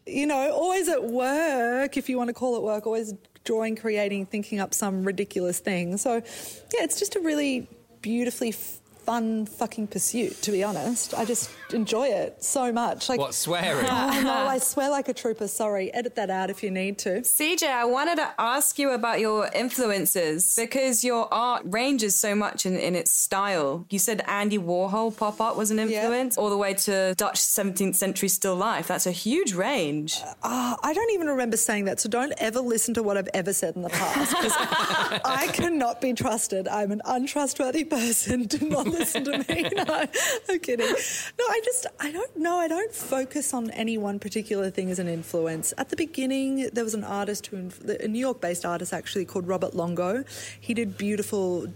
you 0.07 0.27
know, 0.27 0.53
always 0.53 0.89
at 0.89 1.05
work, 1.05 1.97
if 1.97 2.09
you 2.09 2.19
want 2.19 2.29
to 2.29 2.35
call 2.35 2.57
it 2.57 2.63
work, 2.63 2.87
always 2.87 3.15
drawing, 3.45 3.77
creating, 3.77 4.27
thinking 4.27 4.61
up 4.61 4.75
some 4.75 5.05
ridiculous 5.05 5.59
thing. 5.59 5.97
So, 5.97 6.15
yeah, 6.15 6.83
it's 6.85 6.99
just 6.99 7.17
a 7.17 7.21
really 7.21 7.69
beautifully 8.01 8.51
f- 8.51 8.81
fun 9.05 9.47
fucking 9.47 9.89
pursuit, 9.89 10.41
to 10.43 10.51
be 10.53 10.63
honest. 10.65 11.15
I 11.15 11.25
just 11.25 11.51
enjoy 11.73 12.09
it 12.09 12.43
so 12.43 12.73
much. 12.73 13.09
Like, 13.09 13.19
What, 13.21 13.35
swearing? 13.35 13.87
Oh, 13.87 14.21
no, 14.25 14.33
I 14.33 14.59
swear 14.73 14.91
like 14.91 15.09
a 15.09 15.15
trooper. 15.15 15.49
Sorry, 15.49 15.93
edit 15.93 16.15
that 16.17 16.31
out 16.31 16.51
if 16.51 16.63
you 16.63 16.71
need 16.71 16.99
to. 16.99 17.21
CJ, 17.23 17.65
I 17.69 17.85
wanted 17.85 18.17
to 18.17 18.31
ask 18.39 18.79
you 18.79 18.91
about 18.91 19.21
your 19.21 19.49
influences 19.55 20.55
because 20.57 21.03
your 21.05 21.33
art 21.33 21.63
ranges 21.65 22.17
so 22.17 22.35
much 22.35 22.65
in, 22.67 22.77
in 22.77 22.95
its 22.95 23.13
style. 23.13 23.87
You 23.91 23.99
said 23.99 24.23
Andy 24.27 24.59
Warhol 24.59 25.17
pop 25.17 25.41
art 25.41 25.57
was 25.57 25.71
an 25.71 25.79
influence, 25.79 26.37
all 26.39 26.51
the 26.51 26.57
way 26.57 26.75
to 26.75 27.15
Dutch 27.17 27.41
17th 27.41 27.97
century 27.97 28.29
still 28.29 28.55
life. 28.57 28.87
That's 28.89 29.07
a 29.07 29.11
huge 29.13 29.55
range. 29.55 30.21
Ah, 30.43 30.77
I 30.83 30.93
don't 30.95 31.11
even 31.13 31.27
remember 31.29 31.57
saying 31.57 31.85
that, 31.87 32.01
so 32.01 32.09
don't 32.09 32.33
ever 32.39 32.61
listen 32.61 32.95
to 32.95 33.03
what 33.03 33.17
I've 33.17 33.29
ever 33.35 33.53
said 33.53 33.77
in 33.77 33.83
the 33.83 33.89
past. 33.91 34.33
'cause 34.35 34.53
I 35.25 35.49
cannot 35.53 36.01
be 36.01 36.13
trusted. 36.13 36.69
I'm 36.69 36.93
an 36.93 37.03
untrustworthy 37.05 37.85
person. 37.85 38.45
Do 38.45 38.69
not 38.69 38.87
listen 38.93 39.25
to 39.25 39.39
me. 39.39 39.71
No, 39.73 40.07
I'm 40.49 40.61
kidding. 40.61 40.87
No, 40.87 41.45
I 41.49 41.61
just, 41.65 41.87
I 41.99 42.13
don't 42.13 42.37
know. 42.37 42.57
I 42.57 42.69
don't 42.69 42.93
focus 42.93 43.53
on 43.55 43.71
any 43.71 43.97
one 43.99 44.19
particular 44.19 44.71
thing 44.71 44.91
as 44.91 44.99
an 44.99 45.09
influence. 45.09 45.73
At 45.79 45.89
the 45.89 45.97
beginning, 45.97 46.69
there 46.73 46.85
was 46.85 46.95
an 46.95 47.05
artist 47.05 47.47
who, 47.47 47.71
a 48.01 48.09
New 48.09 48.19
York 48.19 48.41
based 48.41 48.65
artist 48.65 48.93
actually 48.93 49.25
called 49.25 49.47
Robert 49.47 49.75
Longo. 49.75 50.25
He 50.61 50.75
did 50.75 50.99
beautiful 50.99 51.69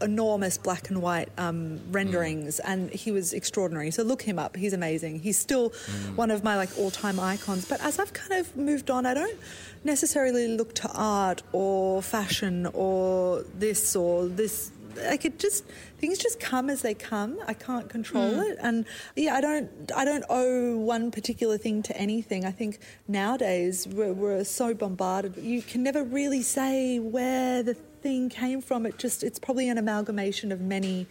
enormous 0.00 0.58
black 0.58 0.90
and 0.90 1.02
white 1.02 1.28
um, 1.38 1.80
renderings, 1.90 2.60
and 2.60 2.90
he 2.90 3.10
was 3.10 3.32
extraordinary. 3.32 3.90
So 3.90 4.02
look 4.02 4.22
him 4.22 4.38
up; 4.38 4.56
he's 4.56 4.72
amazing. 4.72 5.20
He's 5.20 5.38
still 5.38 5.70
one 6.14 6.30
of 6.30 6.44
my 6.44 6.56
like 6.56 6.70
all-time 6.78 7.18
icons. 7.18 7.64
But 7.64 7.80
as 7.80 7.98
I've 7.98 8.12
kind 8.12 8.32
of 8.40 8.56
moved 8.56 8.90
on, 8.90 9.06
I 9.06 9.14
don't 9.14 9.38
necessarily 9.84 10.48
look 10.48 10.74
to 10.76 10.90
art 10.94 11.42
or 11.52 12.02
fashion 12.02 12.66
or 12.72 13.44
this 13.58 13.96
or 13.96 14.26
this. 14.26 14.70
Like 14.96 15.24
it 15.24 15.38
just 15.38 15.64
things 15.98 16.18
just 16.18 16.40
come 16.40 16.68
as 16.70 16.82
they 16.82 16.94
come. 16.94 17.38
I 17.46 17.54
can't 17.54 17.88
control 17.88 18.30
Mm. 18.32 18.50
it, 18.50 18.58
and 18.60 18.84
yeah, 19.16 19.34
I 19.34 19.40
don't 19.40 19.70
I 19.94 20.04
don't 20.04 20.24
owe 20.28 20.76
one 20.76 21.10
particular 21.10 21.58
thing 21.58 21.82
to 21.84 21.96
anything. 21.96 22.44
I 22.44 22.50
think 22.50 22.78
nowadays 23.08 23.86
we're, 23.88 24.12
we're 24.12 24.44
so 24.44 24.74
bombarded. 24.74 25.36
You 25.36 25.62
can 25.62 25.82
never 25.82 26.02
really 26.04 26.42
say 26.42 26.98
where 26.98 27.62
the 27.62 27.74
thing 27.74 28.28
came 28.28 28.60
from. 28.60 28.86
It 28.86 28.98
just 28.98 29.22
it's 29.22 29.38
probably 29.38 29.68
an 29.68 29.78
amalgamation 29.78 30.52
of 30.52 30.60
many 30.60 31.06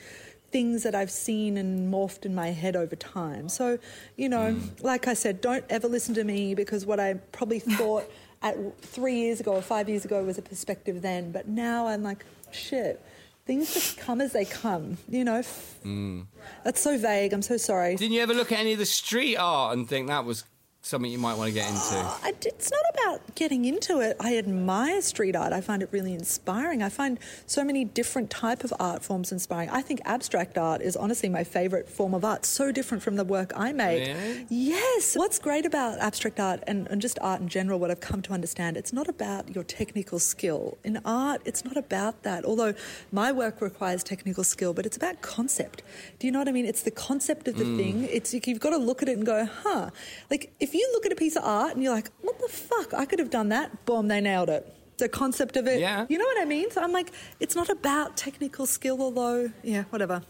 things 0.51 0.83
that 0.83 0.93
I've 0.93 1.11
seen 1.11 1.55
and 1.57 1.93
morphed 1.93 2.25
in 2.25 2.35
my 2.35 2.47
head 2.51 2.75
over 2.75 2.93
time. 2.95 3.47
So, 3.47 3.79
you 4.17 4.27
know, 4.27 4.57
like 4.81 5.07
I 5.07 5.13
said, 5.13 5.39
don't 5.39 5.63
ever 5.69 5.87
listen 5.87 6.13
to 6.15 6.25
me 6.25 6.55
because 6.55 6.85
what 6.85 6.99
I 6.99 7.13
probably 7.31 7.59
thought 7.79 8.03
at 8.41 8.57
three 8.81 9.15
years 9.15 9.39
ago 9.39 9.53
or 9.53 9.61
five 9.61 9.87
years 9.87 10.03
ago 10.03 10.21
was 10.23 10.37
a 10.37 10.41
perspective 10.41 11.01
then, 11.01 11.31
but 11.31 11.47
now 11.47 11.87
I'm 11.87 12.03
like, 12.03 12.25
shit. 12.51 13.01
Things 13.45 13.73
just 13.73 13.97
come 13.97 14.21
as 14.21 14.33
they 14.33 14.45
come, 14.45 14.97
you 15.09 15.23
know. 15.23 15.41
Mm. 15.83 16.27
That's 16.63 16.79
so 16.79 16.97
vague. 16.97 17.33
I'm 17.33 17.41
so 17.41 17.57
sorry. 17.57 17.95
Didn't 17.95 18.13
you 18.13 18.21
ever 18.21 18.33
look 18.33 18.51
at 18.51 18.59
any 18.59 18.73
of 18.73 18.79
the 18.79 18.85
street 18.85 19.35
art 19.35 19.75
and 19.75 19.89
think 19.89 20.07
that 20.07 20.25
was 20.25 20.43
something 20.83 21.11
you 21.11 21.17
might 21.19 21.37
want 21.37 21.47
to 21.49 21.53
get 21.53 21.69
into? 21.69 21.95
I, 21.95 22.33
it's 22.43 22.71
not 22.71 22.81
about 22.93 23.35
getting 23.35 23.65
into 23.65 23.99
it. 23.99 24.17
I 24.19 24.37
admire 24.37 25.01
street 25.01 25.35
art. 25.35 25.53
I 25.53 25.61
find 25.61 25.83
it 25.83 25.89
really 25.91 26.13
inspiring. 26.13 26.81
I 26.81 26.89
find 26.89 27.19
so 27.45 27.63
many 27.63 27.85
different 27.85 28.29
type 28.29 28.63
of 28.63 28.73
art 28.79 29.03
forms 29.03 29.31
inspiring. 29.31 29.69
I 29.69 29.81
think 29.81 30.01
abstract 30.05 30.57
art 30.57 30.81
is 30.81 30.95
honestly 30.95 31.29
my 31.29 31.43
favorite 31.43 31.87
form 31.89 32.13
of 32.13 32.25
art. 32.25 32.45
So 32.45 32.71
different 32.71 33.03
from 33.03 33.15
the 33.15 33.23
work 33.23 33.51
I 33.55 33.71
make. 33.71 34.07
Really? 34.07 34.45
Yes. 34.49 35.15
What's 35.15 35.39
great 35.39 35.65
about 35.65 35.99
abstract 35.99 36.39
art 36.39 36.63
and, 36.67 36.87
and 36.87 37.01
just 37.01 37.19
art 37.21 37.41
in 37.41 37.47
general, 37.47 37.79
what 37.79 37.91
I've 37.91 37.99
come 38.01 38.21
to 38.23 38.33
understand, 38.33 38.75
it's 38.75 38.91
not 38.91 39.07
about 39.07 39.53
your 39.53 39.63
technical 39.63 40.19
skill. 40.19 40.77
In 40.83 40.99
art, 41.05 41.41
it's 41.45 41.63
not 41.63 41.77
about 41.77 42.23
that. 42.23 42.43
Although 42.43 42.73
my 43.11 43.31
work 43.31 43.61
requires 43.61 44.03
technical 44.03 44.43
skill, 44.43 44.73
but 44.73 44.85
it's 44.85 44.97
about 44.97 45.21
concept. 45.21 45.83
Do 46.19 46.27
you 46.27 46.31
know 46.33 46.39
what 46.39 46.47
I 46.47 46.51
mean? 46.51 46.65
It's 46.65 46.81
the 46.81 46.91
concept 46.91 47.47
of 47.47 47.55
the 47.57 47.61
Mm. 47.65 47.77
thing. 47.77 48.03
It's 48.11 48.33
you've 48.33 48.59
got 48.59 48.71
to 48.71 48.77
look 48.77 49.03
at 49.03 49.09
it 49.09 49.15
and 49.17 49.25
go, 49.25 49.45
huh. 49.45 49.91
Like 50.31 50.51
if 50.59 50.70
you 50.73 50.89
look 50.93 51.05
at 51.05 51.11
a 51.11 51.15
piece 51.15 51.35
of 51.35 51.43
art 51.43 51.73
and 51.73 51.83
you're 51.83 51.93
like, 51.93 52.09
what 52.21 52.39
the 52.39 52.47
fuck? 52.47 52.93
I 52.93 53.05
could 53.05 53.19
have 53.19 53.29
done 53.29 53.49
that. 53.49 53.85
Boom, 53.85 54.07
they 54.07 54.21
nailed 54.21 54.49
it. 54.49 54.73
The 54.97 55.09
concept 55.09 55.57
of 55.57 55.67
it. 55.67 55.79
Yeah. 55.79 56.05
You 56.09 56.17
know 56.17 56.25
what 56.25 56.41
I 56.41 56.45
mean? 56.45 56.69
So 56.71 56.81
I'm 56.81 56.91
like, 56.91 57.11
it's 57.39 57.55
not 57.55 57.69
about 57.69 58.17
technical 58.17 58.65
skill, 58.65 59.01
although, 59.01 59.51
yeah, 59.63 59.83
whatever. 59.89 60.21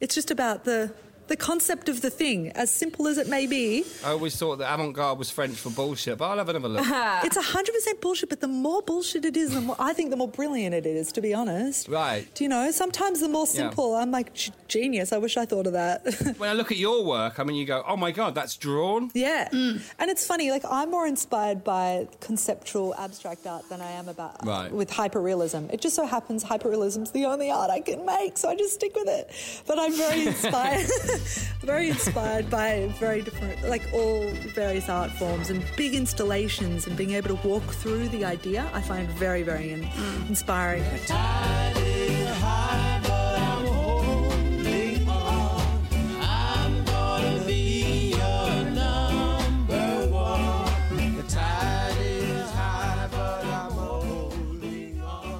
It's 0.00 0.14
just 0.14 0.30
about 0.30 0.64
the 0.64 0.94
the 1.32 1.36
concept 1.52 1.88
of 1.88 2.02
the 2.02 2.10
thing, 2.10 2.50
as 2.50 2.70
simple 2.70 3.08
as 3.08 3.16
it 3.16 3.26
may 3.26 3.46
be. 3.46 3.84
I 4.04 4.10
always 4.10 4.36
thought 4.36 4.56
that 4.58 4.70
avant-garde 4.74 5.18
was 5.18 5.30
French 5.30 5.56
for 5.56 5.70
bullshit, 5.70 6.18
but 6.18 6.26
I'll 6.28 6.36
have 6.36 6.50
another 6.50 6.68
look. 6.68 6.84
it's 7.26 7.38
hundred 7.56 7.72
percent 7.72 8.02
bullshit, 8.02 8.28
but 8.28 8.40
the 8.40 8.48
more 8.48 8.82
bullshit 8.82 9.24
it 9.24 9.34
is, 9.34 9.54
the 9.54 9.62
more 9.62 9.76
I 9.78 9.94
think 9.94 10.10
the 10.10 10.16
more 10.16 10.28
brilliant 10.28 10.74
it 10.74 10.84
is. 10.84 11.10
To 11.12 11.20
be 11.22 11.32
honest, 11.32 11.88
Right. 11.88 12.26
Do 12.34 12.44
you 12.44 12.50
know? 12.50 12.70
Sometimes 12.70 13.20
the 13.20 13.28
more 13.30 13.46
Yeah. 13.46 13.60
simple, 13.62 13.94
I'm 13.94 14.10
like 14.10 14.28
genius. 14.68 15.10
I 15.12 15.18
wish 15.18 15.38
I 15.38 15.46
thought 15.46 15.66
of 15.66 15.72
that. 15.72 16.04
when 16.36 16.50
I 16.50 16.52
look 16.52 16.70
at 16.70 16.76
your 16.76 17.02
work, 17.02 17.40
I 17.40 17.44
mean, 17.44 17.56
you 17.56 17.64
go, 17.64 17.82
oh 17.88 17.96
my 17.96 18.10
god, 18.10 18.34
that's 18.34 18.54
drawn. 18.56 19.10
Yeah. 19.14 19.48
Mm. 19.48 19.80
And 19.98 20.10
it's 20.10 20.26
funny, 20.26 20.50
like 20.50 20.64
I'm 20.68 20.90
more 20.90 21.06
inspired 21.06 21.64
by 21.64 22.08
conceptual 22.20 22.94
abstract 22.96 23.46
art 23.46 23.68
than 23.70 23.80
I 23.80 23.92
am 23.92 24.08
about 24.08 24.44
Right. 24.44 24.70
with 24.70 24.90
hyperrealism. 24.90 25.72
It 25.72 25.80
just 25.80 25.96
so 25.96 26.04
happens 26.06 26.44
hyperrealism's 26.44 27.10
the 27.12 27.24
only 27.24 27.50
art 27.50 27.70
I 27.70 27.80
can 27.80 28.04
make, 28.04 28.36
so 28.36 28.50
I 28.50 28.54
just 28.54 28.74
stick 28.74 28.94
with 28.94 29.08
it. 29.08 29.30
But 29.66 29.78
I'm 29.78 29.94
very 29.94 30.26
inspired 30.32 30.86
very 31.60 31.88
inspired 31.88 32.48
by 32.50 32.92
very 32.98 33.22
different 33.22 33.62
like 33.68 33.82
all 33.92 34.28
various 34.54 34.88
art 34.88 35.10
forms 35.12 35.50
and 35.50 35.64
big 35.76 35.94
installations 35.94 36.86
and 36.86 36.96
being 36.96 37.12
able 37.12 37.36
to 37.36 37.48
walk 37.48 37.64
through 37.64 38.08
the 38.08 38.24
idea 38.24 38.68
I 38.72 38.80
find 38.80 39.08
very, 39.10 39.42
very 39.42 39.70
in- 39.72 39.88
inspiring. 40.28 40.84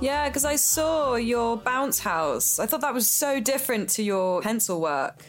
Yeah, 0.03 0.29
because 0.29 0.45
I 0.45 0.57
saw 0.57 1.15
your 1.15 1.57
bounce 1.57 2.01
house. 2.01 2.59
I 2.59 2.67
thought 2.67 2.81
that 2.81 2.93
was 2.93 3.09
so 3.09 3.39
different 3.39 3.89
to 3.91 4.03
your 4.03 4.43
pencil 4.43 4.81
work. 4.81 5.23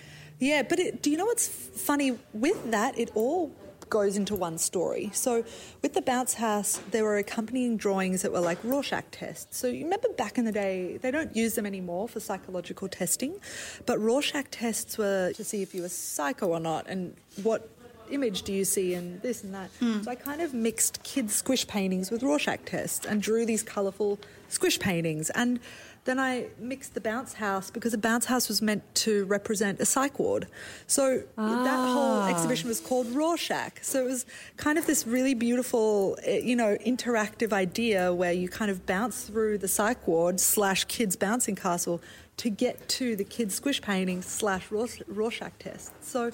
Yeah, 0.43 0.63
but 0.63 0.77
it, 0.77 1.01
do 1.01 1.09
you 1.09 1.15
know 1.15 1.25
what's 1.25 1.47
funny 1.47 2.19
with 2.33 2.71
that? 2.71 2.99
It 2.99 3.11
all 3.15 3.55
goes 3.89 4.17
into 4.17 4.35
one 4.35 4.57
story. 4.57 5.09
So 5.13 5.45
with 5.81 5.93
the 5.93 6.01
bounce 6.01 6.33
house, 6.33 6.81
there 6.91 7.05
were 7.05 7.17
accompanying 7.17 7.77
drawings 7.77 8.23
that 8.23 8.31
were 8.33 8.41
like 8.41 8.57
Rorschach 8.61 9.05
tests. 9.11 9.57
So 9.57 9.67
you 9.67 9.85
remember 9.85 10.09
back 10.09 10.37
in 10.37 10.43
the 10.43 10.51
day, 10.51 10.97
they 10.97 11.11
don't 11.11 11.33
use 11.33 11.55
them 11.55 11.65
anymore 11.65 12.09
for 12.09 12.19
psychological 12.19 12.89
testing, 12.89 13.39
but 13.85 13.99
Rorschach 13.99 14.47
tests 14.51 14.97
were 14.97 15.31
to 15.33 15.43
see 15.45 15.61
if 15.61 15.73
you 15.73 15.81
were 15.81 15.89
psycho 15.89 16.47
or 16.47 16.59
not 16.59 16.87
and 16.87 17.15
what 17.41 17.69
image 18.11 18.41
do 18.41 18.51
you 18.51 18.65
see 18.65 18.95
and 18.95 19.21
this 19.21 19.43
and 19.43 19.53
that. 19.53 19.69
Hmm. 19.79 20.01
So 20.01 20.11
I 20.11 20.15
kind 20.15 20.41
of 20.41 20.53
mixed 20.53 21.03
kids' 21.03 21.35
squish 21.35 21.65
paintings 21.67 22.11
with 22.11 22.21
Rorschach 22.21 22.65
tests 22.65 23.05
and 23.05 23.21
drew 23.21 23.45
these 23.45 23.63
colourful 23.63 24.19
squish 24.49 24.77
paintings. 24.77 25.29
And 25.29 25.61
then 26.05 26.19
I 26.19 26.47
mixed 26.59 26.93
the 26.95 27.01
bounce 27.01 27.33
house 27.35 27.71
because 27.71 27.93
a 27.93 27.97
bounce 27.97 28.25
house 28.25 28.49
was 28.49 28.61
meant 28.61 28.83
to 28.95 29.23
represent 29.25 29.79
a 29.79 29.85
psych 29.85 30.19
ward. 30.19 30.47
So 30.85 31.23
that 31.37 31.79
whole 31.93 32.21
Ah. 32.23 32.29
exhibition 32.29 32.67
was 32.67 32.79
called 32.81 33.07
Rorschach. 33.07 33.81
So 33.81 34.01
it 34.05 34.09
was 34.09 34.25
kind 34.57 34.77
of 34.77 34.85
this 34.85 35.07
really 35.07 35.33
beautiful, 35.33 36.17
eh, 36.23 36.39
you 36.39 36.55
know, 36.55 36.77
interactive 36.85 37.53
idea 37.53 38.13
where 38.13 38.33
you 38.33 38.49
kind 38.49 38.69
of 38.69 38.85
bounce 38.85 39.23
through 39.23 39.59
the 39.59 39.67
psych 39.69 40.05
ward 40.07 40.39
slash 40.39 40.83
kids 40.85 41.15
bouncing 41.15 41.55
castle 41.55 42.01
to 42.37 42.49
get 42.49 42.89
to 42.89 43.15
the 43.15 43.23
kids 43.23 43.55
squish 43.55 43.81
painting 43.81 44.21
slash 44.21 44.65
Rorschach 44.71 45.53
test. 45.59 45.91
So. 46.01 46.31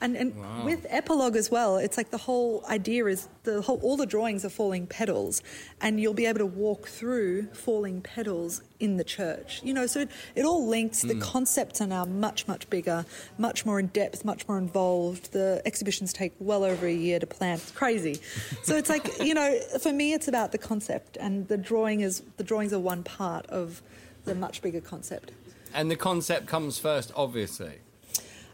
And, 0.00 0.16
and 0.16 0.36
Wow. 0.36 0.64
with 0.64 0.86
epilogue 0.90 1.34
as 1.34 1.50
well, 1.50 1.76
it's 1.76 1.96
like 1.96 2.10
the 2.10 2.18
whole 2.18 2.64
idea 2.68 3.06
is 3.06 3.28
the 3.42 3.60
whole 3.62 3.80
all 3.82 3.96
the 3.96 4.06
drawings 4.06 4.44
are 4.44 4.48
falling 4.48 4.86
petals, 4.86 5.42
and 5.80 5.98
you'll 6.00 6.14
be 6.14 6.26
able 6.26 6.38
to 6.38 6.46
walk 6.46 6.86
through 6.86 7.48
falling 7.52 8.00
petals 8.00 8.62
in 8.78 8.96
the 8.96 9.02
church. 9.02 9.60
You 9.64 9.74
know, 9.74 9.88
so 9.88 10.00
it, 10.00 10.10
it 10.36 10.44
all 10.44 10.64
links. 10.68 11.02
The 11.02 11.14
Mm. 11.14 11.20
concepts 11.22 11.80
are 11.80 11.88
now 11.88 12.04
much 12.04 12.46
much 12.46 12.70
bigger, 12.70 13.06
much 13.38 13.66
more 13.66 13.80
in 13.80 13.88
depth, 13.88 14.24
much 14.24 14.46
more 14.46 14.56
involved. 14.56 15.32
The 15.32 15.60
exhibitions 15.64 16.12
take 16.12 16.32
well 16.38 16.62
over 16.62 16.86
a 16.86 16.92
year 16.94 17.18
to 17.18 17.26
plan. 17.26 17.56
It's 17.56 17.72
crazy. 17.72 18.20
So 18.62 18.76
it's 18.76 18.88
like 18.88 19.18
you 19.18 19.34
know, 19.34 19.58
for 19.80 19.92
me, 19.92 20.12
it's 20.12 20.28
about 20.28 20.52
the 20.52 20.58
concept, 20.58 21.16
and 21.20 21.48
the 21.48 21.56
drawing 21.56 22.02
is 22.02 22.22
the 22.36 22.44
drawings 22.44 22.72
are 22.72 22.78
one 22.78 23.02
part 23.02 23.46
of 23.46 23.82
the 24.26 24.34
much 24.36 24.62
bigger 24.62 24.80
concept. 24.80 25.32
And 25.74 25.90
the 25.90 25.96
concept 25.96 26.46
comes 26.46 26.78
first, 26.78 27.10
obviously. 27.16 27.78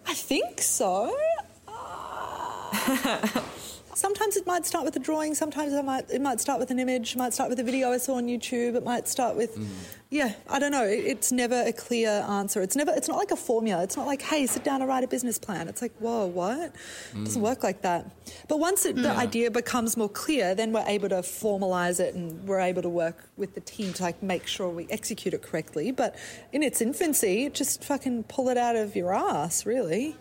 I 0.06 0.12
think 0.12 0.60
so. 0.60 1.14
sometimes 3.94 4.36
it 4.36 4.46
might 4.46 4.66
start 4.66 4.84
with 4.84 4.96
a 4.96 4.98
drawing. 4.98 5.34
Sometimes 5.34 5.72
it 5.72 5.84
might 5.84 6.10
it 6.10 6.20
might 6.20 6.40
start 6.40 6.58
with 6.60 6.70
an 6.70 6.78
image. 6.78 7.14
It 7.14 7.18
might 7.18 7.32
start 7.34 7.50
with 7.50 7.58
a 7.60 7.62
video 7.62 7.90
I 7.92 7.98
saw 7.98 8.14
on 8.14 8.26
YouTube. 8.26 8.74
It 8.74 8.84
might 8.84 9.06
start 9.08 9.36
with, 9.36 9.56
yeah, 10.10 10.34
I 10.48 10.58
don't 10.58 10.72
know. 10.72 10.84
It, 10.84 11.04
it's 11.04 11.30
never 11.32 11.62
a 11.62 11.72
clear 11.72 12.10
answer. 12.28 12.60
It's 12.62 12.76
never. 12.76 12.92
It's 12.92 13.08
not 13.08 13.16
like 13.18 13.30
a 13.30 13.36
formula. 13.36 13.82
It's 13.82 13.96
not 13.96 14.06
like, 14.06 14.22
hey, 14.22 14.46
sit 14.46 14.64
down 14.64 14.80
and 14.80 14.88
write 14.88 15.04
a 15.04 15.08
business 15.08 15.38
plan. 15.38 15.68
It's 15.68 15.80
like, 15.82 15.92
whoa, 15.98 16.26
what? 16.26 16.58
It 16.58 16.72
doesn't 17.24 17.40
Mm. 17.40 17.44
work 17.44 17.62
like 17.62 17.82
that. 17.82 18.10
But 18.48 18.58
once 18.58 18.84
it, 18.84 18.96
the 18.96 19.02
Yeah. 19.02 19.18
idea 19.18 19.50
becomes 19.50 19.96
more 19.96 20.08
clear, 20.08 20.54
then 20.54 20.72
we're 20.72 20.84
able 20.86 21.08
to 21.10 21.16
formalize 21.22 22.00
it 22.00 22.14
and 22.14 22.46
we're 22.48 22.60
able 22.60 22.82
to 22.82 22.88
work 22.88 23.28
with 23.36 23.54
the 23.54 23.60
team 23.60 23.92
to 23.94 24.02
like 24.02 24.22
make 24.22 24.46
sure 24.46 24.68
we 24.68 24.86
execute 24.90 25.34
it 25.34 25.42
correctly. 25.42 25.90
But 25.92 26.16
in 26.52 26.62
its 26.62 26.80
infancy, 26.80 27.48
just 27.50 27.84
fucking 27.84 28.24
pull 28.24 28.48
it 28.48 28.58
out 28.58 28.76
of 28.76 28.96
your 28.96 29.14
ass, 29.14 29.64
really. 29.66 30.16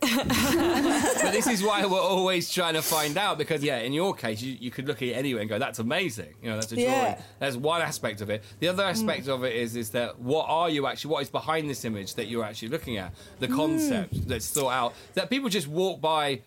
but 0.00 1.32
this 1.32 1.46
is 1.46 1.62
why 1.62 1.84
we're 1.84 2.00
always 2.00 2.50
trying 2.52 2.74
to 2.74 2.82
find 2.82 3.16
out 3.16 3.38
because, 3.38 3.62
yeah, 3.62 3.78
in 3.78 3.92
your 3.92 4.14
case, 4.14 4.40
you, 4.42 4.56
you 4.60 4.70
could 4.70 4.86
look 4.86 5.02
at 5.02 5.08
it 5.08 5.12
anyway 5.12 5.40
and 5.40 5.48
go, 5.48 5.58
"That's 5.58 5.78
amazing." 5.78 6.34
You 6.42 6.50
know, 6.50 6.54
that's 6.56 6.72
a 6.72 6.76
drawing. 6.76 6.88
Yeah. 6.90 7.20
That's 7.38 7.56
one 7.56 7.82
aspect 7.82 8.20
of 8.20 8.30
it. 8.30 8.42
The 8.60 8.68
other 8.68 8.84
aspect 8.84 9.28
of 9.28 9.44
it 9.44 9.54
is 9.56 9.76
is 9.76 9.90
that 9.90 10.18
what 10.18 10.46
are 10.48 10.70
you 10.70 10.86
actually? 10.86 11.10
What 11.12 11.22
is 11.22 11.30
behind 11.30 11.68
this 11.68 11.84
image 11.84 12.14
that 12.14 12.26
you're 12.28 12.44
actually 12.44 12.68
looking 12.68 12.96
at? 12.98 13.12
The 13.40 13.48
Mm. 13.48 13.56
concept 13.56 14.28
that's 14.28 14.48
thought 14.50 14.70
out 14.70 14.94
that 15.14 15.30
people 15.30 15.48
just 15.48 15.68
walk 15.68 16.00
by 16.00 16.42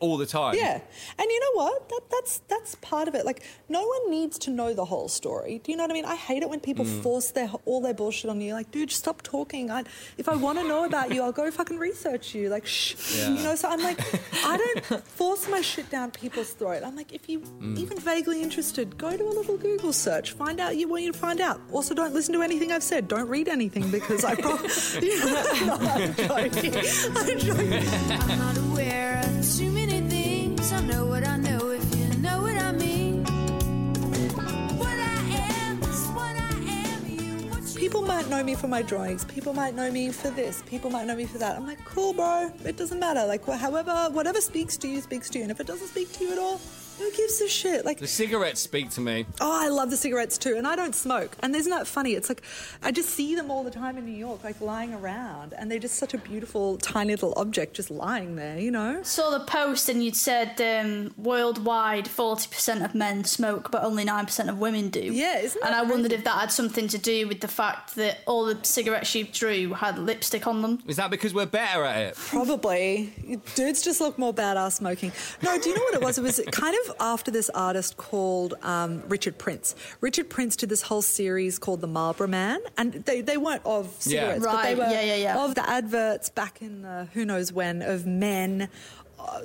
all 0.00 0.16
the 0.16 0.26
time. 0.26 0.54
Yeah, 0.56 0.80
and 1.18 1.26
you 1.30 1.40
know 1.40 1.62
what? 1.64 1.88
That, 1.88 2.00
that's 2.10 2.38
that's 2.48 2.74
part 2.76 3.08
of 3.08 3.14
it. 3.14 3.24
Like, 3.24 3.42
no 3.68 3.86
one 3.86 4.10
needs 4.10 4.38
to 4.40 4.50
know 4.50 4.74
the 4.74 4.84
whole 4.84 5.08
story. 5.08 5.60
Do 5.64 5.70
you 5.72 5.76
know 5.76 5.84
what 5.84 5.90
I 5.90 5.94
mean? 5.94 6.04
I 6.04 6.16
hate 6.16 6.42
it 6.42 6.48
when 6.50 6.60
people 6.60 6.84
Mm. 6.84 7.02
force 7.02 7.30
their 7.30 7.50
all 7.64 7.80
their 7.80 7.94
bullshit 7.94 8.30
on 8.30 8.40
you. 8.40 8.52
Like, 8.54 8.70
dude, 8.70 8.88
just 8.90 9.00
stop 9.02 9.22
talking. 9.22 9.70
I, 9.70 9.84
if 10.18 10.28
I 10.28 10.34
want 10.36 10.58
to 10.58 10.66
know 10.68 10.84
about 10.84 11.12
you, 11.14 11.22
I'll 11.22 11.32
go 11.32 11.50
fucking 11.50 11.78
research 11.78 12.34
you. 12.34 12.48
Like, 12.48 12.66
shh. 12.66 12.94
Yeah. 13.16 13.28
You 13.30 13.42
know. 13.42 13.54
So 13.54 13.68
I'm 13.68 13.82
like, 13.82 13.98
I 14.44 14.56
don't 14.58 15.04
force 15.06 15.48
my 15.48 15.60
shit 15.60 15.88
down 15.90 16.10
people's 16.10 16.50
throat. 16.50 16.82
I'm 16.84 16.94
like, 16.96 17.12
if 17.12 17.28
you 17.28 17.40
Mm. 17.40 17.78
even 17.78 17.98
vaguely 17.98 18.42
interested, 18.42 18.98
go 18.98 19.16
to 19.16 19.24
a 19.24 19.32
little 19.32 19.56
Google 19.56 19.92
search, 19.92 20.32
find 20.32 20.60
out 20.60 20.76
you 20.76 20.88
want 20.88 21.02
you 21.04 21.12
to 21.12 21.18
find 21.18 21.40
out. 21.40 21.60
Also, 21.72 21.94
don't 21.94 22.12
listen 22.14 22.34
to 22.34 22.42
anything 22.42 22.70
I've 22.72 22.82
said. 22.82 23.08
Don't 23.08 23.28
read 23.28 23.48
anything 23.48 23.90
because 23.90 24.24
I 24.24 24.34
probably. 24.34 24.68
You 25.06 25.18
know, 25.18 25.42
no, 25.66 25.74
I'm 26.34 26.50
joking. 26.50 26.74
I'm 27.16 27.38
joking. 27.38 27.72
I'm 28.10 28.38
not 28.38 28.56
aware 28.58 29.20
of 29.24 29.56
too 29.56 29.70
many 29.70 29.85
People 37.76 38.02
might 38.02 38.28
know 38.28 38.42
me 38.42 38.56
for 38.56 38.66
my 38.66 38.82
drawings. 38.82 39.24
People 39.26 39.52
might 39.54 39.76
know 39.76 39.92
me 39.92 40.10
for 40.10 40.30
this. 40.30 40.64
People 40.66 40.90
might 40.90 41.06
know 41.06 41.14
me 41.14 41.24
for 41.24 41.38
that. 41.38 41.54
I'm 41.54 41.64
like, 41.64 41.84
cool, 41.84 42.12
bro. 42.12 42.50
It 42.64 42.76
doesn't 42.76 42.98
matter. 42.98 43.24
Like, 43.26 43.44
however, 43.46 44.08
whatever 44.10 44.40
speaks 44.40 44.76
to 44.78 44.88
you 44.88 45.00
speaks 45.00 45.30
to 45.30 45.38
you. 45.38 45.44
And 45.44 45.52
if 45.52 45.60
it 45.60 45.68
doesn't 45.68 45.86
speak 45.86 46.12
to 46.14 46.24
you 46.24 46.32
at 46.32 46.38
all, 46.38 46.60
who 46.98 47.10
gives 47.12 47.40
a 47.40 47.48
shit? 47.48 47.84
Like, 47.84 47.98
The 47.98 48.06
cigarettes 48.06 48.60
speak 48.60 48.90
to 48.90 49.00
me. 49.00 49.26
oh, 49.40 49.52
I 49.64 49.68
love 49.68 49.90
the 49.90 49.96
cigarettes 49.96 50.38
too. 50.38 50.54
And 50.56 50.66
I 50.66 50.76
don't 50.76 50.94
smoke. 50.94 51.36
And 51.40 51.54
isn't 51.54 51.70
that 51.70 51.86
funny? 51.86 52.12
It's 52.14 52.28
like, 52.28 52.42
I 52.82 52.90
just 52.92 53.10
see 53.10 53.34
them 53.34 53.50
all 53.50 53.62
the 53.64 53.70
time 53.70 53.96
in 53.98 54.04
New 54.06 54.16
York, 54.16 54.42
like 54.44 54.60
lying 54.60 54.94
around. 54.94 55.54
And 55.56 55.70
they're 55.70 55.78
just 55.78 55.96
such 55.96 56.14
a 56.14 56.18
beautiful, 56.18 56.78
tiny 56.78 57.12
little 57.12 57.34
object 57.36 57.74
just 57.74 57.90
lying 57.90 58.36
there, 58.36 58.58
you 58.58 58.70
know? 58.70 59.02
Saw 59.02 59.30
the 59.36 59.44
post 59.44 59.88
and 59.88 60.02
you'd 60.04 60.16
said 60.16 60.60
um, 60.60 61.12
worldwide 61.16 62.06
40% 62.06 62.84
of 62.84 62.94
men 62.94 63.24
smoke, 63.24 63.70
but 63.70 63.82
only 63.84 64.04
9% 64.04 64.48
of 64.48 64.58
women 64.58 64.88
do. 64.88 65.00
Yeah, 65.00 65.38
isn't 65.38 65.62
And 65.62 65.72
that 65.72 65.84
I 65.84 65.88
wondered 65.88 66.12
if 66.12 66.24
that 66.24 66.38
had 66.40 66.52
something 66.52 66.88
to 66.88 66.98
do 66.98 67.28
with 67.28 67.40
the 67.40 67.48
fact 67.48 67.94
that 67.96 68.20
all 68.26 68.44
the 68.46 68.58
cigarettes 68.62 69.14
you 69.14 69.24
drew 69.24 69.72
had 69.74 69.98
lipstick 69.98 70.46
on 70.46 70.62
them. 70.62 70.82
Is 70.86 70.96
that 70.96 71.10
because 71.10 71.34
we're 71.34 71.46
better 71.46 71.84
at 71.84 71.98
it? 71.98 72.14
Probably. 72.16 73.12
Dudes 73.54 73.82
just 73.82 74.00
look 74.00 74.18
more 74.18 74.32
badass 74.32 74.72
smoking. 74.72 75.12
No, 75.42 75.58
do 75.58 75.68
you 75.68 75.74
know 75.76 75.82
what 75.82 75.94
it 75.94 76.00
was? 76.02 76.18
It 76.18 76.22
was 76.22 76.40
kind 76.52 76.76
of 76.84 76.85
after 77.00 77.30
this 77.30 77.50
artist 77.50 77.96
called 77.96 78.54
um, 78.62 79.02
Richard 79.08 79.38
Prince. 79.38 79.74
Richard 80.00 80.28
Prince 80.30 80.56
did 80.56 80.68
this 80.68 80.82
whole 80.82 81.02
series 81.02 81.58
called 81.58 81.80
The 81.80 81.86
Marlboro 81.86 82.26
Man, 82.28 82.60
and 82.78 82.92
they, 83.04 83.20
they 83.20 83.36
weren't 83.36 83.62
of 83.64 83.86
Yeah. 84.04 84.34
cigarettes, 84.34 84.44
but 84.46 84.62
they 84.62 84.74
Right, 84.74 84.78
were 84.78 84.92
yeah, 84.94 85.02
yeah, 85.02 85.16
yeah. 85.16 85.44
of 85.44 85.54
the 85.54 85.68
adverts 85.68 86.30
back 86.30 86.60
in 86.62 86.82
the 86.82 87.08
who 87.14 87.24
knows 87.24 87.52
when 87.52 87.82
of 87.82 88.06
men. 88.06 88.68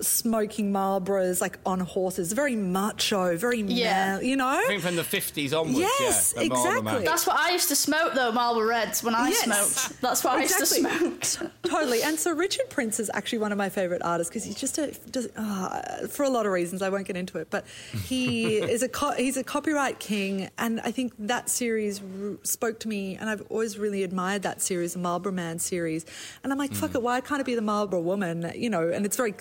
Smoking 0.02 0.72
Marlboros 0.72 1.42
like 1.42 1.58
on 1.66 1.80
horses, 1.80 2.34
very 2.34 2.56
macho, 2.56 3.36
very 3.38 3.62
Yeah. 3.62 4.18
man, 4.18 4.26
you 4.26 4.36
know. 4.36 4.48
I 4.48 4.66
think 4.68 4.82
from 4.82 4.96
the 4.96 5.04
50s 5.04 5.54
onwards. 5.54 5.80
Yes, 5.80 6.34
yeah, 6.36 6.44
exactly. 6.44 7.04
That's 7.06 7.26
what 7.28 7.38
I 7.38 7.52
used 7.52 7.70
to 7.70 7.76
smoke 7.76 8.14
though, 8.14 8.32
Marlboro 8.32 8.68
Reds, 8.68 9.04
when 9.04 9.16
I 9.16 9.30
Yes. 9.30 9.44
smoked. 9.44 10.02
That's 10.02 10.24
what 10.24 10.38
I 10.38 10.42
used 10.44 10.58
to 10.60 10.66
smoke. 10.66 11.52
totally. 11.64 12.04
And 12.04 12.20
so 12.20 12.32
Richard 12.34 12.70
Prince 12.70 13.00
is 13.00 13.10
actually 13.14 13.40
one 13.40 13.52
of 13.52 13.58
my 13.58 13.70
favorite 13.70 14.02
artists 14.04 14.30
because 14.30 14.44
he's 14.44 14.56
just 14.56 14.78
a 14.78 14.94
just, 15.12 15.30
uh, 15.36 16.08
for 16.08 16.24
a 16.24 16.30
lot 16.30 16.46
of 16.46 16.52
reasons. 16.52 16.82
I 16.82 16.90
won't 16.90 17.08
get 17.08 17.18
into 17.18 17.38
it, 17.38 17.48
but 17.50 17.66
he 18.08 18.58
is 18.76 18.84
a 18.84 18.90
co- 18.90 19.12
he's 19.14 19.38
a 19.38 19.44
copyright 19.44 20.00
king, 20.00 20.50
and 20.58 20.80
I 20.82 20.92
think 20.92 21.14
that 21.20 21.50
series 21.50 22.00
r- 22.02 22.38
spoke 22.44 22.80
to 22.82 22.88
me, 22.88 23.16
and 23.20 23.30
I've 23.30 23.44
always 23.50 23.78
really 23.78 24.04
admired 24.04 24.44
that 24.44 24.62
series, 24.62 24.94
the 24.94 25.00
Marlboro 25.00 25.32
Man 25.32 25.60
series. 25.60 26.06
And 26.44 26.52
I'm 26.52 26.60
like, 26.60 26.74
fuck 26.74 26.96
it, 26.96 27.02
why 27.02 27.22
can't 27.22 27.40
it 27.42 27.46
be 27.46 27.56
the 27.56 27.62
Marlboro 27.62 28.00
Woman? 28.02 28.52
You 28.56 28.70
know, 28.70 28.90
and 28.90 29.06
it's 29.06 29.18
very 29.18 29.32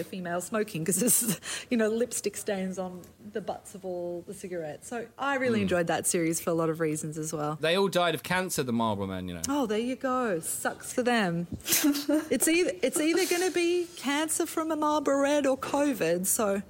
a 0.00 0.04
female 0.04 0.40
smoking 0.40 0.82
because 0.82 1.00
there's 1.00 1.40
you 1.70 1.76
know 1.76 1.88
lipstick 1.88 2.36
stains 2.36 2.78
on 2.78 3.00
the 3.32 3.40
butts 3.40 3.74
of 3.74 3.84
all 3.84 4.24
the 4.26 4.34
cigarettes. 4.34 4.88
So 4.88 5.06
I 5.18 5.36
really 5.36 5.58
hmm. 5.58 5.62
enjoyed 5.62 5.86
that 5.88 6.06
series 6.06 6.40
for 6.40 6.50
a 6.50 6.54
lot 6.54 6.70
of 6.70 6.80
reasons 6.80 7.18
as 7.18 7.32
well. 7.32 7.58
They 7.60 7.76
all 7.76 7.88
died 7.88 8.14
of 8.14 8.22
cancer, 8.22 8.62
the 8.62 8.72
Marlboro 8.72 9.06
Men, 9.06 9.28
you 9.28 9.34
know. 9.34 9.42
Oh, 9.48 9.66
there 9.66 9.78
you 9.78 9.96
go. 9.96 10.40
Sucks 10.40 10.92
for 10.92 11.02
them. 11.02 11.46
it's 11.62 12.48
either 12.48 12.72
it's 12.82 13.00
either 13.00 13.26
going 13.26 13.48
to 13.48 13.54
be 13.54 13.86
cancer 13.96 14.46
from 14.46 14.70
a 14.70 14.76
Marlboro 14.76 15.20
Red 15.20 15.46
or 15.46 15.56
COVID. 15.56 16.26
So, 16.26 16.62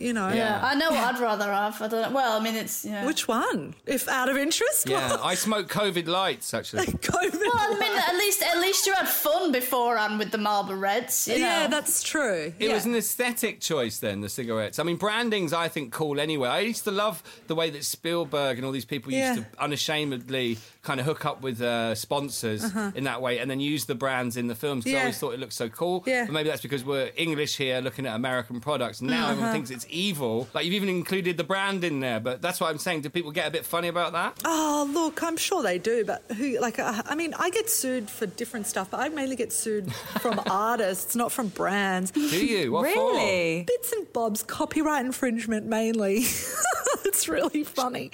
you 0.00 0.12
know, 0.12 0.30
Yeah, 0.30 0.58
I 0.62 0.74
know 0.74 0.90
what 0.90 1.14
I'd 1.14 1.20
rather 1.20 1.52
have. 1.52 1.80
I 1.82 1.88
don't 1.88 2.02
know. 2.02 2.10
Well, 2.14 2.40
I 2.40 2.42
mean, 2.42 2.56
it's. 2.56 2.84
Yeah. 2.84 3.04
which 3.06 3.28
one? 3.28 3.74
If 3.86 4.08
out 4.08 4.28
of 4.28 4.36
interest, 4.36 4.88
Yeah, 4.88 5.18
I 5.22 5.34
smoke 5.34 5.68
COVID 5.68 6.06
lights, 6.06 6.54
actually. 6.54 6.86
COVID. 6.86 7.32
Well, 7.40 7.52
I 7.54 7.76
mean, 7.78 7.98
at 8.08 8.14
least 8.16 8.42
at 8.42 8.58
least 8.60 8.86
you 8.86 8.94
had 8.94 9.06
fun 9.08 9.52
beforehand 9.52 10.18
with 10.18 10.30
the 10.30 10.38
Marlboro 10.38 10.76
Reds. 10.76 11.28
You 11.28 11.34
yeah, 11.36 11.66
that's 11.66 12.02
true. 12.02 12.52
It 12.58 12.68
yeah. 12.68 12.74
was 12.74 12.86
an 12.86 12.94
aesthetic 12.94 13.60
choice 13.60 13.98
then, 13.98 14.20
the 14.20 14.28
cigarettes. 14.28 14.78
I 14.78 14.82
mean, 14.84 14.96
branding's, 14.96 15.52
I 15.52 15.68
think, 15.68 15.92
cool 15.92 16.18
anyway. 16.18 16.48
I 16.48 16.60
used 16.60 16.84
to 16.84 16.90
love 16.90 17.22
the 17.46 17.54
way 17.54 17.70
that 17.70 17.84
Spielberg 17.84 18.56
and 18.56 18.64
all 18.64 18.72
these 18.72 18.84
people 18.84 19.12
Yeah. 19.12 19.34
used 19.34 19.46
to 19.52 19.62
unashamedly 19.62 20.58
kind 20.82 20.98
of 20.98 21.04
hook 21.04 21.26
up 21.26 21.42
with 21.42 21.60
uh, 21.60 21.94
sponsors 21.94 22.64
in 22.94 23.04
that 23.04 23.20
way 23.20 23.38
and 23.38 23.50
then 23.50 23.60
use 23.60 23.84
the 23.84 23.94
brands 23.94 24.38
in 24.38 24.46
the 24.46 24.54
films. 24.54 24.84
'cause 24.84 24.92
I 24.92 24.96
Uh-huh. 24.96 24.98
Yeah. 25.00 25.02
always 25.04 25.18
thought 25.18 25.34
it 25.34 25.40
looked 25.40 25.52
so 25.52 25.68
cool. 25.68 26.02
Yeah. 26.06 26.24
But 26.24 26.32
maybe 26.32 26.48
that's 26.48 26.62
because 26.62 26.82
we're 26.84 27.10
English 27.16 27.56
here 27.58 27.80
looking 27.82 28.06
at 28.06 28.14
American 28.16 28.60
products. 28.60 29.02
Now 29.02 29.30
everyone 29.30 29.52
thinks 29.52 29.68
it's 29.70 29.86
evil. 29.90 30.48
Like, 30.54 30.64
you've 30.64 30.72
even 30.74 30.88
included 30.88 31.36
the 31.36 31.44
brand 31.44 31.84
in 31.84 32.00
there. 32.00 32.18
But 32.18 32.40
that's 32.40 32.60
what 32.60 32.70
I'm 32.70 32.78
saying. 32.78 33.02
Do 33.02 33.10
people 33.10 33.30
get 33.30 33.46
a 33.46 33.50
bit 33.50 33.66
funny 33.66 33.88
about 33.88 34.12
that? 34.12 34.40
Oh, 34.46 34.88
look, 34.90 35.22
I'm 35.22 35.36
sure 35.36 35.62
they 35.62 35.78
do, 35.78 36.04
but 36.06 36.22
who, 36.36 36.58
like, 36.60 36.78
uh, 36.78 37.02
I 37.06 37.14
mean, 37.14 37.34
I 37.38 37.50
get 37.50 37.68
sued 37.68 38.08
for 38.08 38.24
different 38.26 38.66
stuff, 38.66 38.90
but 38.90 39.00
I 39.00 39.10
mainly 39.10 39.36
get 39.36 39.52
sued 39.52 39.92
from 40.20 40.40
artists, 40.46 41.14
not 41.14 41.30
from 41.30 41.48
brands. 41.48 42.10
Do 42.10 42.20
you? 42.22 42.72
What 42.72 42.84
Really? 42.84 43.64
Bits 43.66 43.92
and 43.92 44.10
bobs, 44.14 44.42
copyright 44.42 45.04
infringement 45.04 45.66
mainly. 45.66 46.24
it's 47.04 47.28
really 47.28 47.64
funny. 47.64 48.10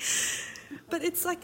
But 0.91 1.05
it's 1.05 1.25
like, 1.25 1.41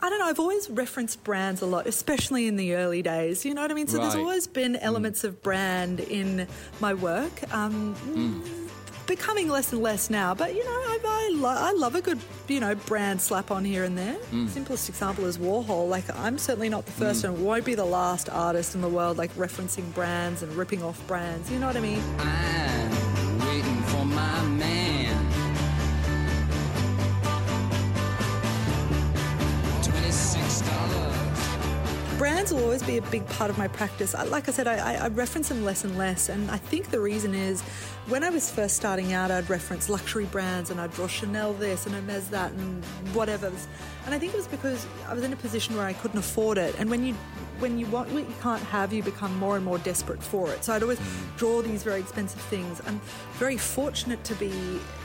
I 0.00 0.08
don't 0.08 0.18
know, 0.18 0.26
I've 0.26 0.40
always 0.40 0.68
referenced 0.70 1.24
brands 1.24 1.62
a 1.62 1.66
lot, 1.66 1.86
especially 1.86 2.46
in 2.46 2.56
the 2.56 2.74
early 2.74 3.02
days. 3.02 3.44
You 3.44 3.54
know 3.54 3.62
what 3.62 3.70
I 3.70 3.74
mean? 3.74 3.86
So 3.86 3.98
there's 3.98 4.14
always 4.14 4.46
been 4.46 4.74
mm. 4.74 4.78
elements 4.82 5.24
of 5.24 5.42
brand 5.42 6.00
in 6.00 6.46
my 6.80 6.94
work. 6.94 7.42
Um, 7.54 7.94
mm. 8.06 8.68
Becoming 9.06 9.48
less 9.48 9.72
and 9.72 9.82
less 9.82 10.10
now, 10.10 10.34
but 10.34 10.54
you 10.54 10.62
know, 10.62 10.70
I, 10.70 10.98
I, 11.02 11.30
lo- 11.32 11.48
I 11.48 11.72
love 11.72 11.94
a 11.94 12.02
good, 12.02 12.18
you 12.46 12.60
know, 12.60 12.74
brand 12.74 13.22
slap 13.22 13.50
on 13.50 13.64
here 13.64 13.84
and 13.84 13.96
there. 13.96 14.16
Mm. 14.32 14.50
Simplest 14.50 14.90
example 14.90 15.24
is 15.24 15.38
Warhol. 15.38 15.88
Like, 15.88 16.04
I'm 16.14 16.36
certainly 16.36 16.68
not 16.68 16.84
the 16.84 16.92
first 16.92 17.24
and 17.24 17.42
won't 17.42 17.64
be 17.64 17.74
the 17.74 17.86
last 17.86 18.28
artist 18.28 18.74
in 18.74 18.82
the 18.82 18.88
world, 18.88 19.16
like 19.16 19.32
referencing 19.34 19.94
brands 19.94 20.42
and 20.42 20.54
ripping 20.54 20.82
off 20.82 21.04
brands. 21.06 21.50
You 21.50 21.58
know 21.58 21.66
what 21.66 21.76
I 21.76 21.80
mean? 21.80 22.02
I'm 22.18 23.38
waiting 23.38 23.82
for 23.84 24.04
my 24.04 24.42
man. 24.42 24.97
Brands 32.18 32.52
will 32.52 32.64
always 32.64 32.82
be 32.82 32.98
a 32.98 33.02
big 33.02 33.24
part 33.28 33.48
of 33.48 33.56
my 33.56 33.68
practice. 33.68 34.12
Like 34.12 34.48
I 34.48 34.52
said, 34.52 34.66
I, 34.66 35.04
I, 35.04 35.08
reference 35.08 35.48
them 35.48 35.64
less 35.64 35.84
and 35.84 35.96
less, 35.96 36.28
and 36.28 36.50
I 36.50 36.56
think 36.56 36.90
the 36.90 36.98
reason 36.98 37.32
is 37.32 37.62
when 38.08 38.24
I 38.24 38.30
was 38.30 38.50
first 38.50 38.74
starting 38.76 39.12
out, 39.12 39.30
I'd 39.30 39.48
reference 39.48 39.88
luxury 39.88 40.24
brands 40.24 40.70
and 40.70 40.80
I'd 40.80 40.92
draw 40.92 41.06
Chanel 41.06 41.52
this 41.52 41.86
and 41.86 41.94
Hermes 41.94 42.28
that 42.30 42.50
and 42.50 42.84
whatever. 43.14 43.52
And 44.04 44.14
I 44.14 44.18
think 44.18 44.34
it 44.34 44.36
was 44.36 44.48
because 44.48 44.84
I 45.06 45.14
was 45.14 45.22
in 45.22 45.32
a 45.32 45.36
position 45.36 45.76
where 45.76 45.86
I 45.86 45.92
couldn't 45.92 46.18
afford 46.18 46.58
it, 46.58 46.74
and 46.78 46.90
when 46.90 47.04
you 47.04 47.14
when 47.60 47.78
you 47.78 47.86
want 47.86 48.10
what 48.10 48.28
you 48.28 48.34
can't 48.42 48.62
have, 48.64 48.92
you 48.92 49.02
become 49.02 49.36
more 49.38 49.56
and 49.56 49.64
more 49.64 49.78
desperate 49.78 50.22
for 50.22 50.50
it. 50.52 50.64
So 50.64 50.72
I'd 50.72 50.82
always 50.82 51.00
draw 51.36 51.62
these 51.62 51.84
very 51.84 52.00
expensive 52.00 52.40
things. 52.42 52.80
I'm 52.86 53.00
very 53.34 53.56
fortunate 53.56 54.22
to 54.24 54.34
be 54.34 54.52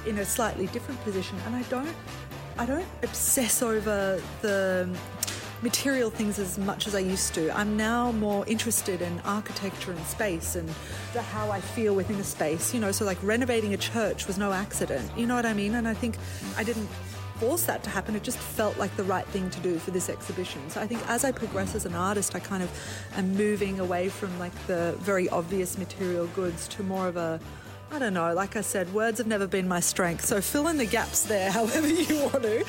in 0.08 0.18
a 0.18 0.26
slightly 0.26 0.66
different 0.68 1.04
position, 1.04 1.38
and 1.46 1.56
I 1.56 1.62
don't 1.64 1.96
I 2.58 2.66
don't 2.66 2.88
obsess 3.04 3.62
over 3.62 4.22
the 4.42 4.90
material 5.64 6.10
things 6.10 6.38
as 6.40 6.58
much 6.58 6.88
as 6.88 6.94
I 6.94 7.00
used 7.00 7.34
to. 7.36 7.50
I'm 7.58 7.78
now 7.78 8.12
more 8.12 8.46
interested 8.46 9.02
in 9.02 9.20
architecture 9.22 9.92
and 9.92 10.06
space 10.06 10.56
and 10.56 10.70
the, 11.14 11.22
how 11.22 11.50
I 11.50 11.62
feel 11.62 11.96
within 11.96 12.18
a 12.18 12.24
space. 12.24 12.74
You 12.74 12.82
know, 12.82 12.92
so 12.92 13.06
like 13.06 13.18
renovating 13.24 13.74
a 13.74 13.78
church 13.78 14.28
was 14.28 14.38
no 14.38 14.52
accident. 14.52 15.10
You 15.18 15.26
know 15.26 15.36
what 15.36 15.46
I 15.46 15.54
mean? 15.54 15.76
And 15.76 15.88
I 15.88 15.94
think 15.94 16.18
I 16.58 16.64
didn't 16.64 16.90
force 17.40 17.64
that 17.64 17.84
to 17.84 17.90
happen. 17.90 18.16
It 18.16 18.24
just 18.24 18.38
felt 18.38 18.78
like 18.78 18.96
the 18.98 19.04
right 19.04 19.26
thing 19.28 19.50
to 19.50 19.60
do 19.62 19.80
for 19.80 19.92
this 19.92 20.10
exhibition. 20.10 20.70
So 20.70 20.82
I 20.82 20.88
think 20.88 21.02
as 21.10 21.24
I 21.24 21.32
progress 21.32 21.76
as 21.76 21.86
an 21.86 21.96
artist, 21.96 22.36
I 22.36 22.40
kind 22.40 22.62
of 22.62 22.70
am 23.16 23.34
moving 23.36 23.80
away 23.80 24.10
from 24.10 24.38
like 24.40 24.54
the 24.68 24.96
very 25.00 25.30
obvious 25.30 25.78
material 25.78 26.28
goods 26.28 26.68
to 26.70 26.84
more 26.84 27.08
of 27.08 27.18
a 27.18 27.40
I 27.94 28.00
don't 28.00 28.16
know. 28.16 28.34
Like 28.34 28.56
I 28.56 28.62
said, 28.62 28.92
words 28.92 29.20
have 29.20 29.28
never 29.28 29.46
been 29.46 29.68
my 29.68 29.80
strength. 29.80 30.26
So 30.26 30.42
fill 30.42 30.68
in 30.68 30.78
the 30.78 30.86
gaps 30.86 31.26
there, 31.26 31.52
however 31.60 31.88
you 31.88 32.24
want 32.24 32.42
to. 32.42 32.66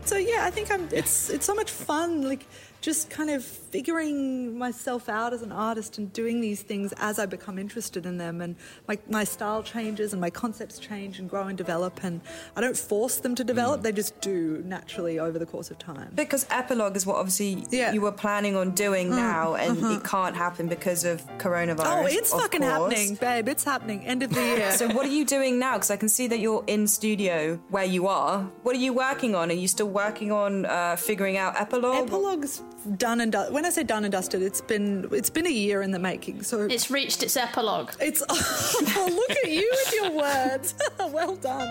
so 0.04 0.16
yeah, 0.16 0.40
I 0.42 0.50
think 0.50 0.72
I'm. 0.72 0.88
It's 0.90 1.30
it's 1.30 1.46
so 1.46 1.54
much 1.54 1.70
fun. 1.70 2.22
Like 2.22 2.44
just 2.80 3.08
kind 3.08 3.30
of 3.30 3.44
figuring 3.70 4.56
myself 4.58 5.08
out 5.08 5.32
as 5.32 5.42
an 5.42 5.52
artist 5.52 5.98
and 5.98 6.12
doing 6.12 6.40
these 6.40 6.62
things 6.62 6.92
as 6.98 7.18
I 7.18 7.26
become 7.26 7.58
interested 7.58 8.06
in 8.06 8.18
them. 8.18 8.40
And 8.40 8.56
my, 8.86 8.98
my 9.08 9.24
style 9.24 9.62
changes 9.62 10.12
and 10.12 10.20
my 10.20 10.30
concepts 10.30 10.78
change 10.78 11.18
and 11.18 11.28
grow 11.28 11.44
and 11.44 11.56
develop. 11.58 12.02
And 12.02 12.20
I 12.56 12.60
don't 12.60 12.76
force 12.76 13.16
them 13.16 13.34
to 13.34 13.42
Mm. 13.44 13.46
develop, 13.46 13.82
they 13.82 13.92
just 13.92 14.20
do 14.20 14.62
naturally 14.66 15.18
over 15.18 15.38
the 15.38 15.46
course 15.46 15.70
of 15.70 15.78
time. 15.78 16.12
Because 16.14 16.46
epilogue 16.50 16.96
is 16.96 17.06
what 17.06 17.16
obviously 17.16 17.64
you 17.70 18.00
were 18.00 18.12
planning 18.12 18.56
on 18.56 18.72
doing 18.72 19.08
Mm, 19.08 19.16
now, 19.16 19.54
and 19.54 19.78
mhm. 19.78 19.96
it 19.96 20.04
can't 20.04 20.36
happen 20.36 20.68
because 20.68 21.04
of 21.04 21.22
coronavirus. 21.38 22.02
Oh, 22.02 22.06
it's 22.06 22.30
fucking 22.32 22.60
course. 22.60 22.72
happening, 22.92 23.14
babe. 23.14 23.48
It's 23.48 23.64
happening. 23.64 24.04
End 24.06 24.22
of 24.22 24.30
the 24.34 24.40
year. 24.52 24.72
So 24.72 24.88
what 24.88 25.06
are 25.06 25.10
you 25.18 25.24
doing 25.24 25.58
now? 25.58 25.74
Because 25.74 25.90
I 25.90 25.96
can 25.96 26.08
see 26.10 26.26
that 26.28 26.38
you're 26.40 26.62
in 26.66 26.86
studio 26.86 27.58
where 27.70 27.84
you 27.84 28.06
are. 28.06 28.42
What 28.64 28.76
are 28.76 28.78
you 28.86 28.92
working 28.92 29.34
on? 29.34 29.50
Are 29.50 29.54
you 29.64 29.68
still 29.68 29.88
working 29.88 30.30
on 30.32 30.66
uh, 30.66 30.96
figuring 30.96 31.36
out 31.36 31.58
epilogue? 31.60 32.06
Epilogue's 32.08 32.62
done 32.96 33.20
and 33.20 33.32
dusted. 33.32 33.54
When 33.58 33.66
I 33.66 33.70
say 33.70 33.82
done 33.82 34.04
and 34.04 34.12
dusted, 34.12 34.40
it's 34.40 34.60
been 34.60 35.08
it's 35.10 35.30
been 35.30 35.44
a 35.44 35.50
year 35.50 35.82
in 35.82 35.90
the 35.90 35.98
making. 35.98 36.44
So 36.44 36.60
It's 36.60 36.92
reached 36.92 37.24
its 37.24 37.36
epilogue. 37.36 37.90
It's 37.98 38.22
oh, 38.28 39.08
look 39.10 39.36
at 39.36 39.50
you 39.50 39.68
with 39.68 39.94
your 39.94 40.12
words. 40.12 40.74
well 41.12 41.34
done. 41.34 41.68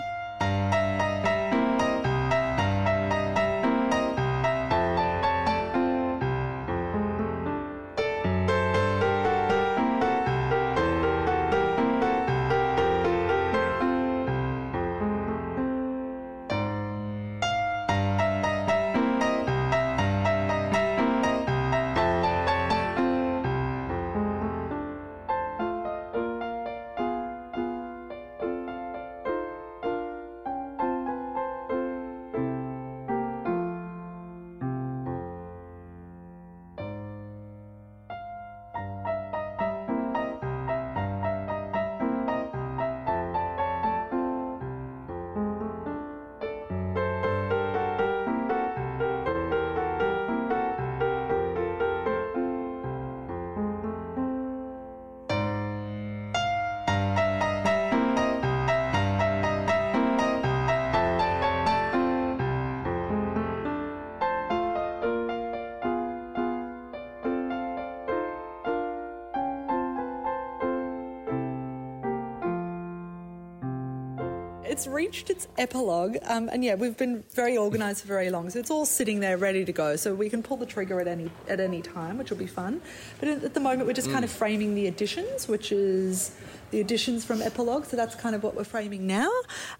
It's 74.78 74.86
reached 74.86 75.28
its 75.28 75.48
epilogue, 75.58 76.18
um, 76.22 76.48
and 76.52 76.62
yeah, 76.64 76.76
we've 76.76 76.96
been 76.96 77.24
very 77.34 77.58
organised 77.58 78.02
for 78.02 78.06
very 78.06 78.30
long, 78.30 78.48
so 78.48 78.60
it's 78.60 78.70
all 78.70 78.86
sitting 78.86 79.18
there 79.18 79.36
ready 79.36 79.64
to 79.64 79.72
go. 79.72 79.96
So 79.96 80.14
we 80.14 80.30
can 80.30 80.40
pull 80.40 80.56
the 80.56 80.66
trigger 80.66 81.00
at 81.00 81.08
any 81.08 81.32
at 81.48 81.58
any 81.58 81.82
time, 81.82 82.16
which 82.16 82.30
will 82.30 82.36
be 82.36 82.46
fun. 82.46 82.80
But 83.18 83.28
at 83.28 83.54
the 83.54 83.58
moment, 83.58 83.88
we're 83.88 83.92
just 83.94 84.08
kind 84.08 84.20
Mm. 84.24 84.28
of 84.28 84.30
framing 84.30 84.76
the 84.76 84.86
additions, 84.86 85.48
which 85.48 85.72
is 85.72 86.30
the 86.70 86.78
additions 86.80 87.24
from 87.24 87.42
epilogue. 87.42 87.86
So 87.86 87.96
that's 87.96 88.14
kind 88.14 88.36
of 88.36 88.44
what 88.44 88.54
we're 88.54 88.62
framing 88.62 89.04
now. 89.04 89.28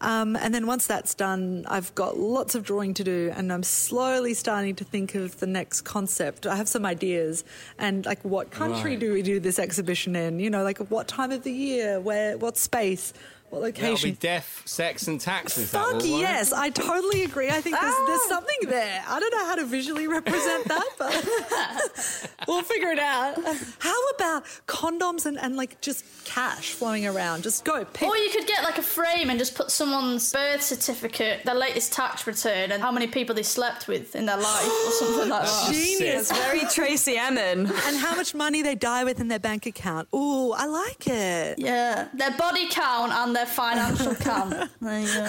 Um, 0.01 0.35
and 0.35 0.53
then 0.53 0.67
once 0.67 0.89
that's 0.89 1.15
done, 1.15 1.65
I've 1.69 1.95
got 1.95 2.19
lots 2.19 2.57
of 2.57 2.65
drawing 2.65 2.93
to 2.95 3.05
do, 3.05 3.33
and 3.37 3.53
I'm 3.53 3.63
slowly 3.63 4.35
starting 4.35 4.75
to 4.77 4.85
think 4.85 5.15
of 5.15 5.39
the 5.39 5.47
next 5.47 5.83
concept. 5.83 6.45
I 6.45 6.57
have 6.57 6.67
some 6.69 6.85
ideas, 6.85 7.45
and 7.79 8.05
like 8.05 8.25
what 8.25 8.51
country 8.51 8.93
Right. 8.93 8.99
do 8.99 9.13
we 9.13 9.23
do 9.23 9.39
this 9.39 9.61
exhibition 9.61 10.17
in? 10.17 10.41
You 10.41 10.51
know, 10.51 10.65
like 10.65 10.79
what 10.91 11.07
time 11.07 11.31
of 11.31 11.45
the 11.45 11.53
year, 11.53 12.01
where, 12.01 12.37
what 12.37 12.57
space. 12.59 13.13
What 13.51 13.61
That'll 13.63 13.89
location? 13.89 14.11
be 14.11 14.17
deaf, 14.17 14.63
sex, 14.67 15.09
and 15.09 15.19
taxes. 15.19 15.71
Fuck 15.71 15.95
will, 15.95 16.07
yes, 16.07 16.53
I 16.53 16.69
totally 16.69 17.25
agree. 17.25 17.49
I 17.49 17.63
think 17.63 17.81
there's, 17.81 17.95
ah! 17.97 18.05
there's 18.07 18.25
something 18.29 18.69
there. 18.69 19.03
I 19.09 19.19
don't 19.19 19.33
know 19.33 19.47
how 19.47 19.55
to 19.55 19.65
visually 19.65 20.07
represent 20.07 20.67
that, 20.69 20.87
but 20.99 22.31
we'll 22.49 22.63
figure 22.63 22.91
it 22.91 22.99
out. 22.99 23.39
How 23.79 23.97
about 24.17 24.45
condoms 24.67 25.25
and, 25.25 25.39
and 25.39 25.57
like 25.57 25.81
just 25.81 26.05
cash 26.27 26.73
flowing 26.73 27.07
around? 27.07 27.43
Just 27.43 27.65
go 27.65 27.87
pick. 27.87 28.07
Or 28.07 28.19
you 28.19 28.29
could 28.31 28.47
get 28.47 28.65
like 28.65 28.77
a 28.77 28.83
frame 28.83 29.31
and 29.31 29.39
just 29.39 29.55
put 29.55 29.71
someone's 29.71 30.31
birth 30.31 30.63
certificate, 30.63 31.45
their 31.47 31.55
latest 31.55 31.95
tax 31.95 32.27
return, 32.27 32.71
and 32.71 32.83
how 32.83 32.93
many 32.93 33.07
people 33.07 33.35
they 33.35 33.43
slept 33.43 33.89
with 33.89 34.15
in 34.15 34.27
their 34.27 34.37
life 34.37 34.69
or 34.87 34.91
something 34.99 35.29
like 35.31 35.43
that. 35.43 35.49
Oh, 35.51 35.73
Genius. 35.73 36.31
Very 36.33 36.61
Tracey 36.67 37.17
Emin. 37.17 37.61
and 37.67 37.97
how 37.97 38.15
much 38.15 38.35
money 38.35 38.61
they 38.61 38.75
die 38.75 39.05
with 39.05 39.21
in 39.21 39.29
their 39.29 39.39
bank 39.39 39.65
account. 39.65 40.07
Ooh, 40.15 40.53
I 40.53 40.67
like 40.67 41.07
it. 41.07 41.59
Yeah, 41.59 42.09
their 42.13 42.33
body 42.33 42.69
count 42.69 43.13
and 43.13 43.38
their 43.39 43.47
financial 43.47 44.15
count. 44.17 44.55
There 44.81 45.01
you 45.01 45.07
go. 45.07 45.25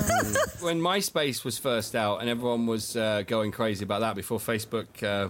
when 0.61 0.79
MySpace 0.79 1.43
was 1.43 1.57
first 1.57 1.95
out 1.95 2.21
and 2.21 2.29
everyone 2.29 2.65
was 2.65 2.95
uh, 2.95 3.23
going 3.25 3.51
crazy 3.51 3.83
about 3.83 4.01
that 4.01 4.15
before 4.15 4.39
Facebook 4.39 4.87
uh, 5.03 5.29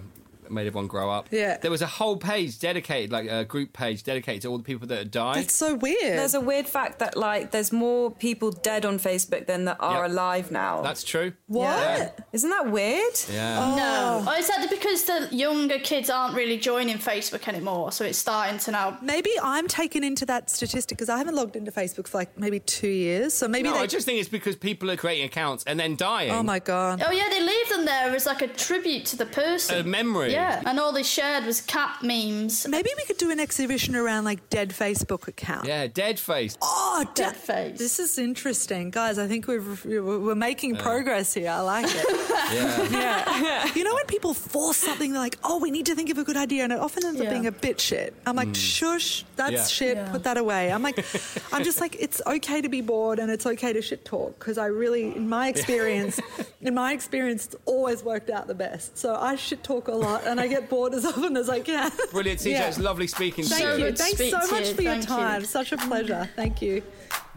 made 0.50 0.66
everyone 0.66 0.86
grow 0.86 1.10
up, 1.10 1.28
Yeah. 1.30 1.56
there 1.58 1.70
was 1.70 1.82
a 1.82 1.86
whole 1.86 2.16
page 2.16 2.58
dedicated, 2.58 3.10
like 3.12 3.28
a 3.30 3.44
group 3.44 3.72
page 3.72 4.02
dedicated 4.02 4.42
to 4.42 4.48
all 4.48 4.58
the 4.58 4.64
people 4.64 4.86
that 4.88 4.98
had 4.98 5.10
died. 5.10 5.36
That's 5.36 5.54
so 5.56 5.74
weird. 5.74 6.18
There's 6.18 6.34
a 6.34 6.40
weird 6.40 6.66
fact 6.66 6.98
that 6.98 7.16
like 7.16 7.50
there's 7.50 7.72
more 7.72 8.10
people 8.10 8.50
dead 8.50 8.84
on 8.84 8.98
Facebook 8.98 9.46
than 9.46 9.64
that 9.66 9.76
are 9.80 10.02
Yep. 10.04 10.10
alive 10.10 10.50
now. 10.50 10.82
That's 10.82 11.04
true. 11.04 11.32
What? 11.46 11.64
Yeah. 11.64 12.10
Isn't 12.32 12.50
that 12.50 12.70
weird? 12.70 13.14
Yeah. 13.32 13.58
Oh. 13.60 13.76
No. 14.24 14.32
Or 14.32 14.36
is 14.38 14.48
that 14.48 14.68
because 14.70 15.04
the 15.04 15.28
younger 15.30 15.78
kids 15.78 16.10
aren't 16.10 16.34
really 16.34 16.58
joining 16.58 16.98
Facebook 16.98 17.48
anymore, 17.48 17.92
so 17.92 18.04
it's 18.04 18.18
starting 18.18 18.58
to 18.60 18.70
now. 18.70 18.98
Maybe 19.02 19.30
I'm 19.42 19.68
taken 19.68 20.04
into 20.04 20.26
that 20.26 20.50
statistic 20.50 20.96
because 20.98 21.08
I 21.08 21.18
haven't 21.18 21.34
logged 21.34 21.56
into 21.56 21.70
Facebook 21.72 22.06
for 22.08 22.18
like 22.18 22.38
maybe 22.38 22.60
two 22.60 22.88
years. 22.88 23.34
So 23.34 23.48
maybe 23.48 23.68
no, 23.68 23.74
they. 23.74 23.80
I 23.82 23.86
just 23.86 24.06
think 24.06 24.18
it's 24.20 24.28
because 24.28 24.56
people 24.56 24.90
are 24.90 24.96
creating 24.96 25.24
accounts 25.26 25.64
and 25.66 25.78
then 25.78 25.96
dying. 25.96 26.30
oh 26.30 26.42
my 26.42 26.58
god. 26.58 27.02
Oh 27.06 27.10
yeah, 27.12 27.28
they 27.30 27.40
leave 27.40 27.68
them 27.68 27.84
there 27.84 28.14
as 28.14 28.26
like 28.26 28.42
a 28.42 28.48
tribute 28.48 29.06
to 29.06 29.16
the 29.16 29.26
person. 29.26 29.78
A 29.80 29.84
memory. 29.84 30.32
Yeah, 30.40 30.62
and 30.66 30.78
all 30.80 30.92
they 30.92 31.02
shared 31.02 31.44
was 31.44 31.60
cat 31.60 32.02
memes. 32.02 32.66
Maybe 32.68 32.90
we 32.96 33.04
could 33.04 33.18
do 33.18 33.30
an 33.30 33.40
exhibition 33.40 33.94
around 33.96 34.24
like 34.24 34.48
dead 34.50 34.70
Facebook 34.70 35.28
accounts. 35.28 35.68
Yeah, 35.68 35.86
dead 35.86 36.18
face. 36.18 36.56
Oh, 36.62 37.04
dead 37.14 37.36
face. 37.36 37.78
This 37.78 37.98
is 37.98 38.18
interesting, 38.18 38.90
guys. 38.90 39.18
I 39.18 39.26
think 39.28 39.46
we've 39.46 39.84
we're 39.84 40.34
making 40.34 40.76
progress 40.76 41.34
here. 41.34 41.50
I 41.50 41.60
like 41.60 41.86
it. 41.88 42.06
Yeah. 42.50 42.88
yeah. 42.90 43.70
You 43.76 43.84
know 43.84 43.94
when 43.94 44.06
people 44.06 44.34
force 44.34 44.76
something, 44.76 45.12
they're 45.12 45.20
like, 45.20 45.38
"Oh, 45.44 45.58
we 45.58 45.70
need 45.70 45.86
to 45.86 45.94
think 45.94 46.10
of 46.10 46.18
a 46.18 46.24
good 46.24 46.36
idea," 46.36 46.64
and 46.64 46.72
it 46.72 46.80
often 46.80 47.04
ends 47.04 47.20
up 47.20 47.26
Yeah. 47.26 47.30
being 47.32 47.46
a 47.46 47.52
bit 47.52 47.80
shit. 47.80 48.12
I'm 48.26 48.34
like, 48.34 48.48
Mm. 48.48 48.56
"Shush, 48.56 49.24
that's 49.36 49.52
Yeah. 49.52 49.66
shit. 49.66 49.96
Yeah. 49.96 50.10
Put 50.10 50.24
that 50.24 50.36
away." 50.36 50.72
I'm 50.72 50.82
like, 50.82 50.98
I'm 51.52 51.62
just 51.62 51.80
like, 51.80 51.96
it's 52.00 52.20
okay 52.26 52.60
to 52.60 52.68
be 52.68 52.80
bored 52.80 53.18
and 53.20 53.30
it's 53.30 53.46
okay 53.46 53.72
to 53.72 53.80
shit 53.82 54.04
talk 54.04 54.36
because 54.38 54.58
I 54.58 54.66
really, 54.66 55.14
in 55.14 55.28
my 55.28 55.46
experience, 55.48 56.18
in 56.60 56.74
my 56.74 56.92
experience, 56.92 57.46
it's 57.46 57.56
always 57.66 58.02
worked 58.02 58.30
out 58.30 58.48
the 58.48 58.54
best. 58.54 58.98
So 58.98 59.14
I 59.14 59.36
shit 59.36 59.62
talk 59.62 59.86
a 59.88 59.94
lot 59.94 60.26
and 60.30 60.40
I 60.40 60.46
get 60.46 60.68
bored 60.68 60.94
as 60.94 61.04
often 61.10 61.36
as 61.36 61.48
I 61.48 61.60
can. 61.60 61.90
Brilliant, 62.12 62.40
CJ. 62.40 62.50
Yeah. 62.52 62.68
It's 62.68 62.78
lovely 62.78 63.06
speaking 63.08 63.44
Thank 63.44 63.62
to 63.62 63.78
you. 63.78 63.86
you. 63.86 63.92
Thanks 63.92 64.16
speak 64.18 64.30
so 64.30 64.50
much 64.50 64.68
you. 64.68 64.74
for 64.74 64.82
your 64.82 64.92
Thank 64.92 65.08
you. 65.08 65.16
time. 65.16 65.44
Such 65.44 65.72
a 65.72 65.76
pleasure. 65.76 66.28
Thank 66.36 66.62
you. 66.62 66.82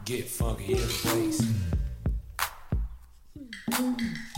Get 0.06 0.28
funky 0.30 0.74
in 0.74 0.80
the 0.80 0.88
place. 3.68 4.34